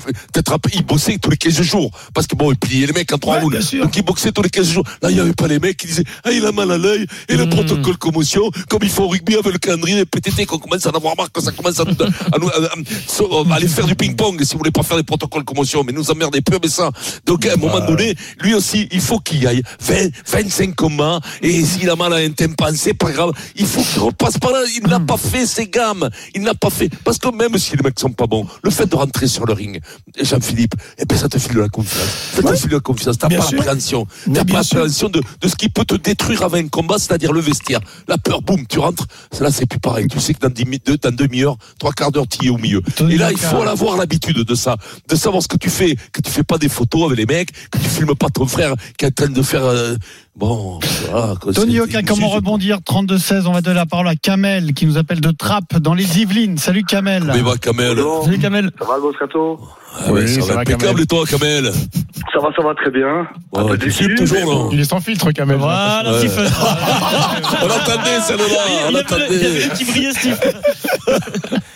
il 0.75 0.83
bossait 0.85 1.19
tous 1.19 1.31
les 1.31 1.37
15 1.37 1.61
jours. 1.63 1.88
Parce 2.15 2.27
que 2.27 2.37
bon, 2.37 2.51
il 2.53 2.57
pliait 2.59 2.87
les 2.87 2.93
mecs 2.93 3.13
en 3.13 3.19
trois 3.19 3.37
Ouais, 3.37 3.43
rounds. 3.43 3.77
Donc 3.81 3.97
il 3.97 4.03
boxait 4.03 4.33
tous 4.33 4.43
les 4.43 4.51
15 4.51 4.69
jours. 4.71 4.85
Là, 5.03 5.11
il 5.11 5.15
n'y 5.15 5.21
avait 5.21 5.33
pas 5.33 5.47
les 5.47 5.59
mecs 5.59 5.77
qui 5.77 5.87
disaient 5.87 6.05
Ah, 6.25 6.33
il 6.33 6.45
a 6.47 6.53
mal 6.53 6.71
à 6.71 6.79
l'œil. 6.79 7.07
Et 7.29 7.37
le 7.37 7.47
Mm. 7.47 7.51
protocole 7.51 7.97
commotion, 7.99 8.51
comme 8.69 8.81
il 8.83 8.91
faut 8.91 9.05
au 9.05 9.09
rugby 9.09 9.35
avec 9.35 9.53
le 9.53 9.59
calendrier 9.59 9.97
des 9.97 10.05
PTT, 10.07 10.47
qu'on 10.47 10.59
commence 10.59 10.87
à 10.87 10.91
en 10.91 10.93
avoir 10.93 11.17
marre, 11.17 11.31
que 11.33 11.41
ça 11.41 11.53
commence 11.53 11.79
à 11.81 11.85
nous, 11.85 11.93
à 12.33 12.39
nous- 12.39 12.49
à- 12.49 12.53
à- 12.67 13.53
à 13.53 13.55
aller 13.57 13.69
faire 13.69 13.87
du 13.87 13.95
ping-pong 13.95 14.43
si 14.45 14.53
vous 14.53 14.59
voulez 14.59 14.71
pas 14.71 14.83
faire 14.83 14.97
des 14.97 15.03
protocoles 15.03 15.45
commotion. 15.45 15.83
Mais 15.85 15.93
nous 15.93 16.11
emmerdez 16.11 16.41
peu, 16.41 16.59
mais 16.63 16.69
ça. 16.69 16.91
Donc 17.27 17.47
à 17.47 17.53
un 17.53 17.57
moment 17.57 17.81
donné, 17.81 18.15
lui 18.41 18.55
aussi, 18.55 18.89
il 18.93 19.01
faut 19.01 19.19
qu'il 19.19 19.43
y 19.43 19.47
aille 19.47 19.63
20, 19.81 20.11
25 20.27 20.75
combats. 20.75 21.21
Et 21.43 21.65
s'il 21.65 21.89
a 21.91 21.97
mal 21.97 22.13
à 22.13 22.17
un 22.17 22.31
tympan, 22.31 22.73
c'est 22.75 22.95
pas 22.95 23.11
grave. 23.11 23.33
Il 23.57 23.67
faut 23.67 23.83
qu'il 23.83 24.01
repasse 24.01 24.39
par 24.39 24.53
là. 24.53 24.61
Il 24.77 24.87
n'a 24.89 25.01
pas 25.01 25.17
fait 25.17 25.47
ses 25.47 25.69
gammes. 25.69 26.09
Il 26.35 26.43
n'a 26.43 26.55
pas 26.55 26.71
fait. 26.71 26.91
Parce 27.05 27.19
que 27.19 27.29
même 27.35 27.57
si 27.59 27.77
les 27.77 27.83
mecs 27.83 27.99
sont 27.99 28.11
pas 28.11 28.27
bons, 28.27 28.47
le 28.63 28.71
fait 28.71 28.87
de 28.87 28.95
rentrer 28.97 29.27
sur 29.27 29.47
le 29.47 29.53
ring, 29.53 29.81
Jean-Philippe, 30.21 30.75
eh 30.99 31.05
ben, 31.05 31.17
ça 31.19 31.29
te 31.29 31.39
file 31.39 31.55
de 31.55 31.61
la 31.61 31.69
confiance. 31.83 32.59
File 32.61 32.69
de 32.71 32.75
la 32.75 32.81
confiance. 32.81 33.19
T'as 33.19 33.29
pas 33.29 33.41
sûr. 33.43 33.59
appréhension. 33.61 34.07
Mais 34.27 34.35
T'as 34.35 34.45
pas 34.45 34.63
sûr. 34.63 34.79
appréhension 34.79 35.09
de, 35.09 35.21
de 35.41 35.49
ce 35.49 35.57
qui 35.57 35.69
peut 35.69 35.85
te 35.85 35.95
détruire 35.95 36.43
avant 36.43 36.57
un 36.59 36.69
combat, 36.69 36.97
c'est-à-dire 36.99 37.33
le 37.33 37.41
vestiaire. 37.41 37.81
La 38.09 38.19
peur, 38.19 38.43
boum, 38.43 38.67
tu 38.67 38.79
rentres. 38.79 39.07
Là, 39.41 39.51
c'est 39.51 39.67
plus 39.67 39.81
pareil. 39.81 40.07
Tu 40.09 40.21
sais 40.21 40.35
que 40.35 40.41
dans, 40.41 40.51
dix 40.53 40.65
deux- 40.85 40.97
dans 40.99 41.15
demi-heure, 41.15 41.57
trois 41.79 41.93
quarts 41.93 42.13
d'heure, 42.13 42.27
tu 42.29 42.45
y 42.45 42.49
es 42.49 42.51
au 42.51 42.59
milieu. 42.59 42.83
Et 43.09 43.17
là, 43.17 43.31
il 43.33 43.39
faut 43.39 43.63
avoir 43.63 43.97
l'habitude 43.97 44.39
de 44.39 44.55
ça. 44.55 44.77
De 45.09 45.17
savoir 45.17 45.43
ce 45.43 45.49
que 45.49 45.57
tu 45.57 45.71
fais. 45.71 45.97
Que 46.13 46.21
tu 46.21 46.31
fais 46.31 46.45
pas 46.45 46.59
des 46.59 46.69
photos 46.69 47.05
avec 47.07 47.19
les 47.19 47.27
mecs. 47.27 47.53
Que 47.71 47.79
tu 47.79 47.89
filmes 47.89 48.15
pas 48.15 48.29
ton 48.29 48.47
frère 48.47 48.75
qui 48.97 49.05
est 49.05 49.09
en 49.09 49.11
train 49.27 49.33
de 49.33 49.43
faire, 49.43 49.65
euh, 49.65 49.95
bon, 50.37 50.79
voilà. 51.11 51.35
quoi, 51.41 51.53
Tony 51.53 51.75
Yoka, 51.75 52.03
comment 52.03 52.29
rebondir? 52.29 52.79
32-16, 52.81 53.47
on 53.47 53.53
va 53.53 53.61
donner 53.61 53.77
la 53.77 53.87
parole 53.87 54.09
à 54.09 54.15
Kamel 54.17 54.73
qui 54.75 54.87
nous 54.87 54.97
appelle 54.99 55.21
de 55.21 55.31
Trappes 55.31 55.77
dans 55.79 55.95
les 55.95 56.19
Yvelines. 56.21 56.59
Salut 56.59 56.85
Kamel. 56.85 57.25
Mais 57.35 57.41
va, 57.43 57.57
Kamel? 57.57 57.99
Salut 58.25 58.39
Kamel. 58.39 58.71
Ça 58.79 58.85
va 58.87 58.97
le 58.97 59.03
Moscato 59.03 59.61
Ah 59.99 60.13
ouais, 60.13 60.23
Oui, 60.23 60.29
ça 60.35 60.41
ça 60.41 60.47
va 60.49 60.55
va, 60.55 60.61
impeccable, 60.63 61.01
et 61.03 61.07
toi, 61.07 61.25
Kamel? 61.27 61.68
Ça 61.73 62.39
va, 62.41 62.49
ça 62.55 62.63
va 62.63 62.75
très 62.75 62.91
bien. 62.91 63.27
Un 63.55 63.63
Ouais, 63.63 63.71
peu 63.71 63.79
tu 63.79 63.87
déçu, 63.87 64.05
filmes 64.05 64.17
toujours, 64.17 64.39
mais 64.39 64.45
non? 64.45 64.65
bon. 64.65 64.71
Il 64.73 64.81
est 64.81 64.85
sans 64.85 65.01
filtre, 65.01 65.29
quand 65.37 65.47
même. 65.47 65.59
Voilà, 65.59 66.03
Ouais. 66.11 66.19
Stephen. 66.19 66.47
On 67.63 67.67
attendait, 67.67 68.21
celle-là. 68.21 68.45
On 68.45 68.89
Il 68.91 68.95
y 68.95 68.97
avait 68.97 68.99
attendait. 68.99 69.75
qui 69.77 69.85
brillait, 69.85 70.13
Steve. 70.13 70.41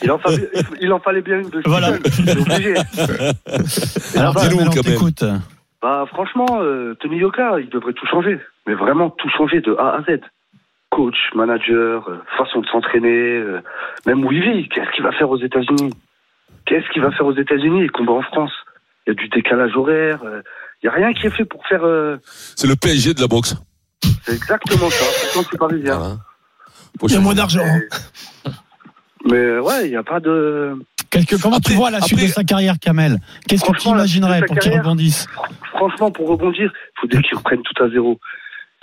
Il 0.03 0.11
en, 0.11 0.19
fallait, 0.19 0.49
il 0.81 0.93
en 0.93 0.99
fallait 1.01 1.23
bien 1.23 1.39
une 1.41 1.49
de 1.51 1.63
Voilà. 1.65 1.93
C'est 2.11 2.37
obligé. 2.39 2.75
Alors, 4.17 4.35
dis-nous, 4.35 4.69
t'écoute. 4.83 5.25
Bah, 5.81 6.05
franchement, 6.09 6.47
euh, 6.61 6.95
Tony 7.01 7.17
Yoka, 7.19 7.59
il 7.61 7.69
devrait 7.69 7.93
tout 7.93 8.07
changer. 8.07 8.39
Mais 8.67 8.75
vraiment 8.75 9.11
tout 9.11 9.29
changer 9.31 9.61
de 9.61 9.75
A 9.77 9.97
à 9.97 10.03
Z. 10.03 10.21
Coach, 10.91 11.17
manager, 11.35 12.07
euh, 12.09 12.23
façon 12.37 12.61
de 12.61 12.67
s'entraîner, 12.67 13.09
euh, 13.39 13.61
même 14.07 14.25
où 14.25 14.31
il 14.31 14.43
vit. 14.43 14.69
Qu'est-ce 14.69 14.91
qu'il 14.95 15.03
va 15.03 15.11
faire 15.13 15.31
aux 15.31 15.39
États-Unis? 15.41 15.91
Qu'est-ce 16.67 16.89
qu'il 16.93 17.03
va 17.03 17.11
faire 17.11 17.27
aux 17.27 17.35
États-Unis 17.35 17.83
et 17.85 17.89
combat 17.89 18.13
en 18.13 18.23
France? 18.23 18.53
Il 19.07 19.11
y 19.11 19.13
a 19.13 19.15
du 19.15 19.29
décalage 19.29 19.75
horaire. 19.77 20.21
euh, 20.25 20.43
Il 20.83 20.87
n'y 20.87 20.91
a 20.91 20.93
rien 20.95 21.13
qui 21.13 21.27
est 21.27 21.31
fait 21.31 21.45
pour 21.45 21.65
faire. 21.67 21.85
euh, 21.85 22.17
C'est 22.57 22.67
le 22.67 22.77
PSG 22.77 23.15
de 23.15 23.21
la 23.21 23.27
boxe. 23.29 23.57
C'est 24.25 24.35
exactement 24.35 24.91
ça. 24.91 25.05
Pourtant, 25.33 25.49
c'est 25.51 25.59
parisien. 25.59 25.97
Voilà. 25.99 26.17
Il 27.05 27.13
y 27.13 27.17
a 27.17 27.21
moins 27.21 27.35
d'argent. 27.35 27.65
Mais 29.25 29.59
ouais, 29.59 29.85
il 29.87 29.91
n'y 29.91 29.97
a 29.97 30.03
pas 30.03 30.21
de. 30.21 30.75
Quelque, 31.11 31.37
comment 31.37 31.61
tu 31.61 31.73
vois 31.75 31.91
la 31.91 32.01
suite 32.01 32.21
de 32.21 32.27
sa 32.27 32.43
carrière, 32.43 32.77
Kamel? 32.81 33.19
Qu'est-ce 33.47 33.65
que 33.65 33.77
tu 33.79 33.89
imaginerais 33.89 34.43
pour 34.47 34.57
qu'il 34.59 34.73
rebondisse? 34.73 35.27
Franchement, 35.71 36.11
pour 36.11 36.29
rebondir, 36.29 36.73
il 36.75 37.01
faudrait 37.01 37.23
qu'ils 37.23 37.37
reprennent 37.37 37.63
tout 37.63 37.83
à 37.83 37.89
zéro. 37.91 38.19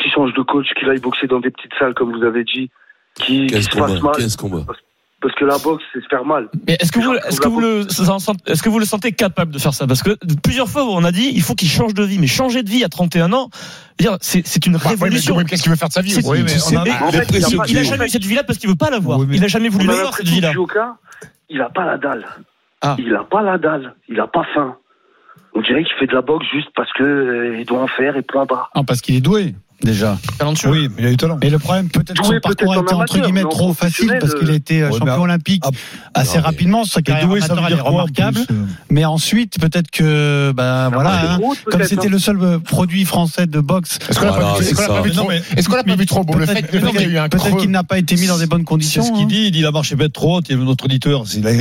Qu'ils 0.02 0.12
changent 0.12 0.34
de 0.34 0.42
coach, 0.44 0.68
qu'il 0.78 0.90
aille 0.90 1.00
boxer 1.00 1.28
dans 1.28 1.40
des 1.40 1.50
petites 1.50 1.74
salles, 1.78 1.94
comme 1.94 2.16
vous 2.18 2.24
avez 2.24 2.44
dit. 2.44 2.70
Qu'il 3.16 3.48
qu'il 3.48 3.52
15 3.52 3.64
se 3.66 3.70
fasse 3.70 4.36
combats, 4.38 4.58
mal. 4.68 4.76
15 5.22 5.22
combats. 5.22 5.28
Parce 5.30 5.36
que 5.36 5.46
la 5.46 5.58
boxe, 5.58 5.84
c'est 5.94 6.02
se 6.02 6.08
faire 6.08 6.26
mal. 6.26 6.50
Mais 6.68 6.78
est-ce 6.80 6.92
que 6.92 7.00
vous, 7.00 7.14
est-ce 7.14 7.42
que 7.42 7.48
vous 7.48 7.60
le, 7.60 7.82
est-ce 8.48 8.64
que 8.64 8.70
vous 8.70 8.80
le 8.80 8.86
sentez 8.86 9.12
capable 9.12 9.52
de 9.54 9.60
faire 9.60 9.74
ça? 9.74 9.86
Parce 9.88 10.02
que 10.04 10.12
plusieurs 10.44 10.70
fois, 10.70 10.84
on 10.86 11.04
a 11.04 11.12
dit, 11.12 11.32
il 11.34 11.42
faut 11.42 11.56
qu'il 11.56 11.70
change 11.70 11.94
de 11.94 12.04
vie. 12.04 12.18
Mais 12.20 12.28
changer 12.28 12.64
de 12.64 12.70
vie 12.70 12.84
à 12.84 12.90
31 12.90 13.34
ans, 13.34 13.50
c'est, 14.22 14.46
c'est 14.48 14.66
une 14.66 14.74
Bah, 14.74 14.80
ouais, 14.86 14.90
révolution. 14.92 15.36
comment- 15.36 15.46
Qu'est-ce 15.46 15.64
qu'il 15.64 15.72
veut 15.72 15.78
faire 15.78 15.90
de 15.90 15.94
sa 15.94 16.02
vie 16.02 16.12
C'est- 16.12 16.20
aussi? 16.20 16.30
Oui, 16.30 16.40
mais 16.44 16.50
c'est- 16.50 16.76
on 16.76 16.80
a- 16.80 16.84
mais- 16.86 16.92
En 16.92 17.12
fait, 17.12 17.28
il 17.32 17.40
y 17.40 17.44
a 17.44 17.48
il, 17.50 17.58
pas- 17.58 17.64
il 17.68 17.78
a 17.78 17.82
en 17.82 17.84
jamais 17.84 17.98
fait- 18.00 18.06
eu 18.06 18.10
cette 18.10 18.26
vie-là 18.26 18.44
parce 18.44 18.60
qu'il 18.60 18.70
veut 18.70 18.76
pas 18.76 18.90
l'avoir. 18.90 19.20
Oui, 19.20 19.28
Il 19.34 19.44
a 19.44 19.48
jamais 19.48 19.70
voulu 19.70 19.86
l'avoir 19.88 20.14
cette 20.16 20.28
vie-là. 20.28 20.52
il 21.50 21.62
a 21.62 21.70
pas 21.70 21.86
la 21.86 21.98
dalle. 21.98 22.26
Ah. 22.82 22.96
Il 23.00 23.14
a 23.14 23.24
pas 23.24 23.42
la 23.42 23.58
dalle. 23.58 23.94
Il 24.08 24.20
a 24.20 24.28
pas 24.28 24.44
faim. 24.54 24.78
On 25.54 25.62
dirait 25.62 25.84
qu'il 25.84 25.94
fait 26.00 26.08
de 26.08 26.14
la 26.14 26.22
boxe 26.22 26.46
juste 26.54 26.70
parce 26.76 26.92
que 26.94 27.04
euh, 27.04 27.64
doit 27.66 27.82
en 27.82 27.88
faire 27.88 28.16
et 28.16 28.22
point 28.22 28.46
barre. 28.46 28.70
Non, 28.76 28.86
parce 28.86 29.02
qu'il 29.02 29.16
est 29.16 29.22
doué, 29.22 29.56
déjà. 29.82 30.18
Talentueux. 30.38 30.70
Oui, 30.70 30.90
mais 30.96 31.04
il 31.04 31.06
a 31.08 31.10
du 31.12 31.18
talent. 31.18 31.38
Et 31.42 31.50
le 31.50 31.60
problème, 31.60 31.90
peut-être 31.90 32.14
que 32.20 32.24
son 32.24 32.32
Doué, 32.32 32.40
parcours 32.40 32.74
a 32.74 32.78
été 32.78 32.94
en 32.94 33.00
entre 33.02 33.20
guillemets 33.20 33.44
mais 33.44 33.50
trop 33.50 33.74
facile 33.74 34.18
parce 34.20 34.36
qu'il 34.36 34.50
a 34.50 34.54
été 34.54 34.82
euh, 34.84 34.92
champion 34.92 35.06
mais- 35.06 35.12
olympique 35.24 35.64
Ah, 35.66 35.70
assez 36.22 36.38
mais- 36.38 36.44
rapidement. 36.44 36.84
Sa 36.86 37.02
carrière 37.02 37.28
doué, 37.28 37.42
amateur, 37.42 37.70
est 37.70 37.82
remarquable. 37.82 38.40
euh 38.52 38.66
Mais 38.90 39.06
ensuite, 39.06 39.60
peut-être 39.60 39.92
que, 39.92 40.52
ben 40.56 40.90
voilà, 40.90 41.22
c'est 41.22 41.28
hein, 41.28 41.40
comme 41.72 41.84
c'était 41.84 42.08
hein. 42.08 42.12
le 42.12 42.20
seul 42.20 42.42
euh, 42.42 42.60
produit 42.60 43.06
français 43.06 43.48
de 43.48 43.60
boxe, 43.60 44.00
Est-ce 44.10 44.20
qu'on 44.20 44.26
l'a 44.26 44.32
pas 44.34 44.58
vu- 44.60 44.64
c'est 44.66 44.74
trop- 44.74 44.84
mais- 45.30 46.24
beau 46.24 46.38
Le 46.38 46.46
fait 46.46 46.62
peut-être 46.68 46.92
qu'il 46.92 47.02
y 47.02 47.04
a 47.06 47.08
eu 47.08 47.18
un 47.18 47.30
peut-être 47.30 47.48
creux. 47.50 47.60
qu'il 47.62 47.72
n'a 47.72 47.84
pas 47.84 47.98
été 47.98 48.16
mis 48.16 48.28
dans 48.28 48.38
des 48.38 48.46
bonnes 48.48 48.62
C'est 48.62 48.66
conditions. 48.66 49.04
ce 49.04 49.12
qu'il 49.12 49.24
hein. 49.24 49.28
dit. 49.28 49.46
Il 49.46 49.52
dit 49.52 49.62
la 49.62 49.72
marche 49.72 49.92
est 49.92 49.96
peut-être 49.96 50.14
trop 50.14 50.38
haute. 50.38 50.46
Il 50.50 50.58
y 50.58 50.62
a 50.62 50.64
notre 50.64 50.86
auditeur. 50.86 51.24
Il 51.36 51.46
a 51.48 51.52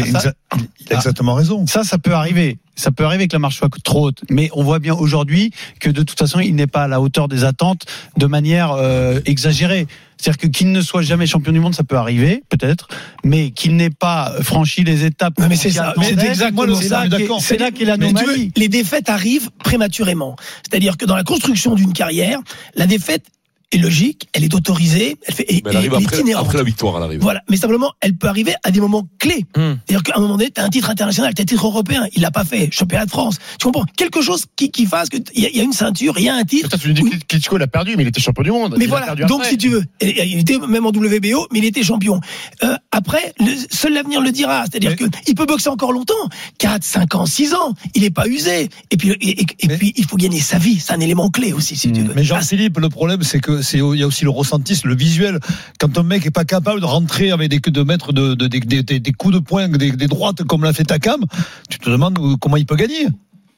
exactement 0.90 1.34
raison. 1.34 1.66
Ça, 1.66 1.84
ça 1.84 1.98
peut 1.98 2.14
arriver. 2.14 2.58
Ça 2.78 2.92
peut 2.92 3.04
arriver 3.04 3.26
que 3.26 3.34
la 3.34 3.40
marche 3.40 3.58
soit 3.58 3.68
trop 3.82 4.06
haute. 4.06 4.22
Mais 4.30 4.50
on 4.52 4.62
voit 4.62 4.78
bien 4.78 4.94
aujourd'hui 4.94 5.50
que 5.80 5.90
de 5.90 6.02
toute 6.02 6.18
façon, 6.18 6.38
il 6.38 6.54
n'est 6.54 6.68
pas 6.68 6.84
à 6.84 6.88
la 6.88 7.00
hauteur 7.00 7.28
des 7.28 7.44
attentes 7.44 7.84
de 8.16 8.26
manière 8.26 8.72
euh, 8.72 9.20
exagérée. 9.26 9.88
C'est-à-dire 10.16 10.38
que 10.38 10.46
qu'il 10.46 10.72
ne 10.72 10.80
soit 10.80 11.02
jamais 11.02 11.26
champion 11.26 11.52
du 11.52 11.60
monde, 11.60 11.74
ça 11.74 11.84
peut 11.84 11.96
arriver, 11.96 12.42
peut-être, 12.48 12.88
mais 13.24 13.50
qu'il 13.50 13.76
n'ait 13.76 13.90
pas 13.90 14.32
franchi 14.42 14.82
les 14.82 15.04
étapes. 15.04 15.38
Non, 15.38 15.46
mais 15.48 15.56
c'est 15.56 15.70
ça. 15.70 15.94
c'est 16.02 16.18
exactement 16.24 16.74
c'est 16.74 16.88
ça. 16.88 17.04
C'est 17.40 17.58
là 17.58 17.70
qu'est 17.70 17.84
l'anomalie. 17.84 18.52
les 18.56 18.68
défaites 18.68 19.08
arrivent 19.08 19.50
prématurément. 19.62 20.36
C'est-à-dire 20.62 20.96
que 20.96 21.04
dans 21.04 21.16
la 21.16 21.24
construction 21.24 21.74
d'une 21.74 21.92
carrière, 21.92 22.40
la 22.74 22.86
défaite 22.86 23.24
est 23.70 23.78
logique, 23.78 24.28
elle 24.32 24.44
est 24.44 24.54
autorisée, 24.54 25.16
elle 25.26 25.34
fait, 25.34 25.44
et, 25.48 25.60
Mais 25.64 25.70
elle 25.70 25.76
arrive 25.76 25.92
et- 25.92 26.32
après, 26.34 26.56
la 26.56 26.62
victoire, 26.64 26.96
elle 26.96 27.02
arrive. 27.02 27.20
Voilà, 27.20 27.42
mais 27.50 27.56
simplement, 27.56 27.92
elle 28.00 28.16
peut 28.16 28.28
arriver 28.28 28.54
à 28.64 28.70
des 28.70 28.80
moments 28.80 29.06
clés. 29.18 29.44
Hmm. 29.56 29.74
C'est-à-dire 29.86 30.02
qu'à 30.04 30.12
un 30.16 30.20
moment 30.20 30.36
donné, 30.38 30.50
tu 30.50 30.60
as 30.60 30.64
un 30.64 30.70
titre 30.70 30.88
international, 30.88 31.34
tu 31.34 31.40
as 31.40 31.42
un 31.42 31.46
titre 31.46 31.66
européen, 31.66 32.06
il 32.14 32.22
l'a 32.22 32.30
pas 32.30 32.44
fait, 32.44 32.70
championnat 32.72 33.04
de 33.04 33.10
France. 33.10 33.36
Tu 33.58 33.64
comprends? 33.66 33.84
Quelque 33.96 34.22
chose 34.22 34.46
qui, 34.56 34.70
qui 34.70 34.86
fasse 34.86 35.08
qu'il 35.10 35.22
y, 35.34 35.44
a- 35.44 35.50
il 35.50 35.56
y 35.56 35.60
a 35.60 35.64
une 35.64 35.72
ceinture, 35.74 36.14
il 36.18 36.24
y 36.24 36.28
a 36.30 36.34
un 36.34 36.44
titre. 36.44 36.70
Toi, 36.70 36.78
tu 36.78 36.92
dis 36.94 37.02
que 37.02 37.16
Klitschko, 37.26 37.56
il 37.58 37.62
a 37.62 37.66
perdu, 37.66 37.94
mais 37.96 38.04
il 38.04 38.08
était 38.08 38.20
champion 38.20 38.42
du 38.42 38.50
monde. 38.50 38.74
Mais 38.78 38.84
Il 38.84 38.88
a 38.88 38.90
voilà, 38.90 39.06
perdu 39.06 39.24
donc 39.26 39.40
après. 39.40 39.50
si 39.50 39.58
tu 39.58 39.68
veux, 39.68 39.84
il 40.00 40.38
était 40.38 40.58
même 40.58 40.86
en 40.86 40.90
WBO, 40.90 41.48
mais 41.52 41.58
il 41.58 41.64
était 41.66 41.82
champion. 41.82 42.20
Euh, 42.64 42.74
après, 42.90 43.34
le, 43.38 43.52
seul 43.70 43.92
l'avenir 43.92 44.20
le 44.22 44.32
dira. 44.32 44.64
C'est-à-dire 44.70 44.96
que 44.96 45.04
il 45.26 45.34
peut 45.34 45.46
boxer 45.46 45.68
encore 45.68 45.92
longtemps, 45.92 46.14
4, 46.58 46.82
5 46.84 47.14
ans, 47.16 47.26
6 47.26 47.52
ans, 47.54 47.74
il 47.94 48.04
est 48.04 48.10
pas 48.10 48.26
usé. 48.26 48.70
Et 48.90 48.96
puis, 48.96 49.10
et, 49.10 49.42
et- 49.42 49.46
et 49.60 49.68
puis 49.68 49.92
il 49.96 50.04
faut 50.06 50.16
gagner 50.16 50.40
sa 50.40 50.56
vie, 50.58 50.78
c'est 50.80 50.92
un 50.94 51.00
élément 51.00 51.28
clé 51.28 51.52
aussi, 51.52 51.76
si 51.76 51.92
tu 51.92 52.00
veux. 52.00 52.14
Mais 52.14 52.22
Ah, 52.22 52.40
Jean-Philippe, 52.40 52.78
le 52.78 52.88
problème, 52.88 53.22
c'est 53.22 53.40
que 53.40 53.57
c'est 53.62 53.78
il 53.78 53.98
y 53.98 54.02
a 54.02 54.06
aussi 54.06 54.24
le 54.24 54.30
ressentiste, 54.30 54.84
le 54.84 54.94
visuel. 54.96 55.38
Quand 55.78 55.96
un 55.98 56.02
mec 56.02 56.26
est 56.26 56.30
pas 56.30 56.44
capable 56.44 56.80
de 56.80 56.84
rentrer 56.86 57.30
avec 57.30 57.50
des 57.50 57.58
de 57.60 57.82
mettre 57.82 58.12
de, 58.12 58.34
de- 58.34 58.46
des- 58.46 58.82
des 59.00 59.12
coups 59.12 59.34
de 59.34 59.40
poing, 59.40 59.68
des, 59.68 59.92
des 59.92 60.06
droites 60.06 60.42
comme 60.44 60.64
l'a 60.64 60.72
fait 60.72 60.84
Takam, 60.84 61.20
tu 61.68 61.78
te 61.78 61.90
demandes 61.90 62.18
euh, 62.18 62.36
comment 62.40 62.56
il 62.56 62.66
peut 62.66 62.76
gagner? 62.76 63.06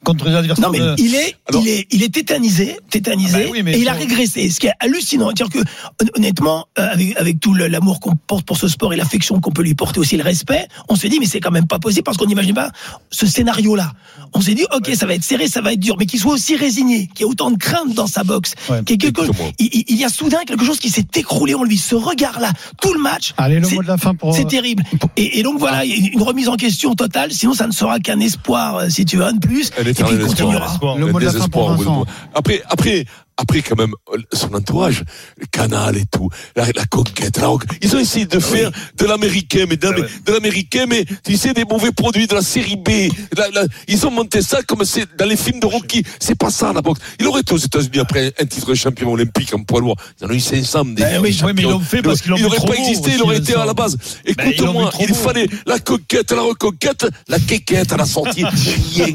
Contre 0.04 0.26
les 0.28 0.34
adversaires. 0.34 0.64
Non 0.66 0.72
mais 0.72 0.78
de- 0.78 0.94
il 0.98 1.14
est, 1.14 1.36
Alors- 1.48 1.62
il 1.62 1.68
est, 1.68 1.86
il 1.90 2.02
est 2.02 2.12
tétanisé, 2.14 2.78
tétanisé, 2.90 3.34
Ah 3.36 3.44
bah 3.44 3.48
oui, 3.52 3.62
mais 3.62 3.72
et 3.74 3.80
il 3.80 3.88
a 3.88 3.92
régressé. 3.92 4.48
Ce 4.50 4.58
qui 4.58 4.66
est 4.66 4.72
hallucinant, 4.80 5.26
c'est-à-dire 5.34 5.48
que 5.50 5.58
hon- 6.02 6.08
honnêtement, 6.16 6.66
euh, 6.78 6.88
avec, 6.92 7.16
avec 7.18 7.40
tout 7.40 7.52
l'amour 7.54 8.00
qu'on 8.00 8.14
porte 8.16 8.44
pour 8.46 8.56
ce 8.56 8.66
sport 8.68 8.92
et 8.92 8.96
l'affection 8.96 9.40
qu'on 9.40 9.50
peut 9.50 9.62
lui 9.62 9.74
porter 9.74 10.00
aussi, 10.00 10.16
le 10.16 10.22
respect, 10.22 10.66
on 10.88 10.96
se 10.96 11.06
dit 11.06 11.18
mais 11.20 11.26
c'est 11.26 11.40
quand 11.40 11.50
même 11.50 11.66
pas 11.66 11.78
possible 11.78 12.02
parce 12.04 12.16
qu'on 12.16 12.26
n'imagine 12.26 12.54
pas 12.54 12.70
ce 13.10 13.26
scénario-là. 13.26 13.92
On 14.32 14.40
s'est 14.40 14.54
dit 14.54 14.64
ok, 14.74 14.90
ça 14.94 15.06
va 15.06 15.14
être 15.14 15.24
serré, 15.24 15.48
ça 15.48 15.60
va 15.60 15.72
être 15.74 15.80
dur, 15.80 15.96
mais 15.98 16.06
qu'il 16.06 16.18
soit 16.20 16.32
aussi 16.32 16.56
résigné, 16.56 17.08
qu'il 17.14 17.20
y 17.20 17.28
ait 17.28 17.30
autant 17.30 17.50
de 17.50 17.56
crainte 17.58 17.94
dans 17.94 18.06
sa 18.06 18.24
boxe, 18.24 18.54
Ouais. 18.68 18.82
qu'il 18.84 19.02
y, 19.02 19.06
ait 19.06 19.12
quelque- 19.12 19.30
il, 19.58 19.84
il- 19.88 19.96
y 19.96 20.04
a 20.04 20.08
soudain 20.08 20.38
quelque 20.46 20.64
chose 20.64 20.78
qui 20.78 20.88
s'est 20.88 21.06
écroulé 21.14 21.54
en 21.54 21.62
lui. 21.64 21.76
Ce 21.76 21.94
regard-là, 21.94 22.52
tout 22.80 22.92
le 22.94 23.00
match, 23.00 23.34
Allez, 23.36 23.60
le 23.60 23.66
c'est- 23.68 23.74
mot 23.74 23.82
de 23.82 23.88
la 23.88 23.98
fin 23.98 24.14
pour. 24.14 24.34
c'est 24.34 24.46
terrible. 24.46 24.82
Et, 25.16 25.38
et 25.38 25.42
donc 25.42 25.58
voilà, 25.58 25.84
une 25.84 26.22
remise 26.22 26.48
en 26.48 26.56
question 26.56 26.94
totale. 26.94 27.32
Sinon, 27.32 27.52
ça 27.54 27.66
ne 27.66 27.72
sera 27.72 27.98
qu'un 28.00 28.20
espoir, 28.20 28.76
euh, 28.76 28.88
si 28.88 29.04
tu 29.04 29.16
veux, 29.18 29.24
un 29.24 29.32
de 29.34 29.40
plus. 29.46 29.70
Et 29.90 29.94
puis 29.94 30.02
éternel 30.02 30.20
il 30.20 30.26
espoir. 30.26 30.68
continuera. 30.78 30.96
Le 30.98 31.12
mot 31.12 31.20
de 31.20 31.24
la 31.24 31.32
fin 31.32 31.48
pour 31.48 31.70
Vincent. 31.72 32.06
Après, 32.34 32.62
après, 32.68 33.04
après 33.36 33.62
quand 33.62 33.76
même, 33.78 33.92
euh, 34.12 34.18
son 34.32 34.52
entourage, 34.54 35.04
le 35.38 35.46
canal 35.46 35.96
et 35.96 36.04
tout, 36.10 36.28
la, 36.56 36.66
la 36.74 36.84
conquête, 36.86 37.38
la 37.38 37.46
rock- 37.48 37.64
ils 37.82 37.94
ont 37.96 37.98
essayé 37.98 38.26
de 38.26 38.38
faire 38.38 38.70
de 38.96 39.04
l'américain, 39.06 39.64
mais 39.68 39.76
d'un- 39.76 39.92
de 39.92 40.32
l'américain, 40.32 40.84
mais 40.88 41.04
tu 41.24 41.36
sais, 41.36 41.52
des 41.54 41.64
mauvais 41.64 41.92
produits 41.92 42.26
de 42.26 42.34
la 42.34 42.42
série 42.42 42.76
B. 42.76 43.10
La- 43.36 43.48
la- 43.50 43.66
ils 43.88 44.06
ont 44.06 44.10
monté 44.10 44.42
ça 44.42 44.62
comme 44.62 44.84
c'est 44.84 45.06
dans 45.16 45.26
les 45.26 45.36
films 45.36 45.60
de 45.60 45.66
Rocky. 45.66 46.02
C'est 46.18 46.36
pas 46.36 46.50
ça, 46.50 46.72
la 46.72 46.82
boxe. 46.82 47.00
Il 47.18 47.26
aurait 47.26 47.40
été 47.40 47.52
aux 47.54 47.58
États-Unis 47.58 47.98
après 48.00 48.32
un 48.40 48.44
titre 48.44 48.68
de 48.70 48.74
champion 48.74 49.12
olympique 49.12 49.52
en 49.54 49.62
poids 49.62 49.80
lourd. 49.80 49.96
Ils 50.20 50.26
en 50.26 50.30
ont 50.30 50.32
eu 50.34 50.40
500 50.40 50.84
des 50.86 51.02
Ben 51.02 51.20
oui, 51.22 51.38
oui, 51.44 51.52
mais 51.54 51.62
ils 51.62 51.68
l'ont 51.68 51.80
fait 51.80 52.02
parce 52.02 52.20
qu'ils 52.20 52.30
l'ont 52.30 52.36
Il 52.36 52.42
n'aurait 52.44 52.58
pas 52.66 52.74
existé, 52.74 53.12
il 53.14 53.22
aurait 53.22 53.38
été 53.38 53.54
à 53.54 53.64
la 53.64 53.74
base. 53.74 53.96
Ben, 54.36 54.50
Écoute-moi, 54.50 54.90
il 55.00 55.14
fallait 55.14 55.48
la 55.66 55.78
conquête, 55.78 56.30
la 56.32 56.42
reconquête, 56.42 57.06
la 57.28 57.38
quéquette 57.38 57.92
à 57.92 57.96
la 57.96 58.04
sortie. 58.04 58.44
Rien, 58.94 59.06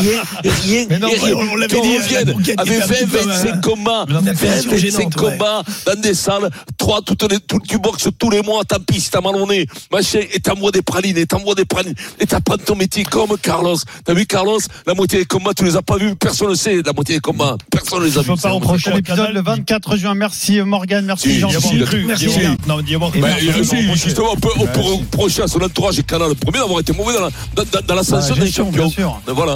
rien, 0.00 0.22
rien. 0.44 0.86
Mais 0.90 0.98
non, 0.98 1.08
rien. 1.08 1.34
on 1.34 1.56
l'avait 1.56 1.80
dit, 1.80 1.96
la 1.96 2.02
revienne 2.02 2.32
conquête 2.32 2.60
avec 2.60 2.72
était 2.74 2.82
un 2.82 2.86
petit 2.88 3.04
20, 3.04 3.08
peu, 3.20 3.28
25 3.28 3.48
euh, 3.48 3.60
combats, 3.70 4.04
une 4.08 4.14
20, 4.18 4.26
affection 4.28 4.70
25 4.70 4.78
gênante, 4.78 5.16
ouais. 5.16 5.30
combats 5.32 5.62
dans 5.86 6.00
des 6.00 6.14
salles, 6.14 6.50
3, 6.78 7.02
toutes 7.02 7.30
les, 7.30 7.40
tout, 7.40 7.58
tu 7.66 7.78
boxes 7.78 8.08
tous 8.18 8.30
les 8.30 8.42
mois, 8.42 8.64
tant 8.64 8.78
pis 8.80 9.00
si 9.00 9.10
t'as 9.10 9.20
mal 9.20 9.34
au 9.36 9.46
nez, 9.46 9.66
machin, 9.92 10.20
et 10.32 10.40
t'envoies 10.40 10.70
des 10.70 10.82
pralines, 10.82 11.16
et 11.18 11.26
t'envoies 11.26 11.54
des 11.54 11.64
pralines, 11.64 11.94
et 12.20 12.26
t'apprends 12.26 12.56
ton 12.58 12.76
métier 12.76 13.02
comme 13.04 13.36
Carlos. 13.42 13.76
T'as 14.04 14.14
vu 14.14 14.26
Carlos, 14.26 14.58
la 14.86 14.94
moitié 14.94 15.18
des 15.20 15.24
combats, 15.24 15.52
tu 15.54 15.64
les 15.64 15.76
as 15.76 15.82
pas 15.82 15.96
vus, 15.96 16.14
personne 16.16 16.50
ne 16.50 16.54
sait, 16.54 16.80
la 16.84 16.92
moitié 16.92 17.16
des 17.16 17.20
combats, 17.20 17.56
personne 17.70 18.00
ne 18.00 18.04
les 18.06 18.18
a 18.18 18.22
Je 18.22 18.26
peux 18.28 18.34
vus. 18.34 18.40
pas 18.40 18.50
reprocher 18.50 18.90
Prochain 18.90 18.92
des 18.92 18.98
épisode 19.00 19.16
Canal, 19.18 19.34
le 19.34 19.42
24 19.42 19.96
juin. 19.96 20.14
Merci 20.14 20.60
Morgan, 20.62 21.04
merci 21.04 21.28
Si, 21.30 21.40
Jean. 21.40 21.48
si, 21.50 21.56
D'y 21.58 21.60
si, 21.60 22.94
avoir 22.94 23.10
cru, 23.10 23.20
merci. 23.20 23.46
Non, 23.48 23.58
euh, 23.58 23.94
justement, 23.94 24.28
on 24.32 24.36
peut, 24.36 24.50
on 24.58 24.66
peut 24.66 24.80
reprocher 24.80 25.42
à 25.42 25.48
son 25.48 25.60
entourage 25.62 25.98
et 25.98 26.02
Canal 26.02 26.28
le 26.28 26.34
premier 26.34 26.58
d'avoir 26.58 26.80
été 26.80 26.92
mauvais 26.92 27.14
dans 27.14 27.20
la, 27.22 27.30
dans, 27.54 27.64
dans, 27.64 27.86
dans 27.86 27.94
l'ascension 27.94 28.34
Bah, 28.36 28.44
des 28.44 28.50
champions. 28.52 28.84
bien 28.86 28.90
sûr. 28.90 29.20
Voilà. 29.26 29.54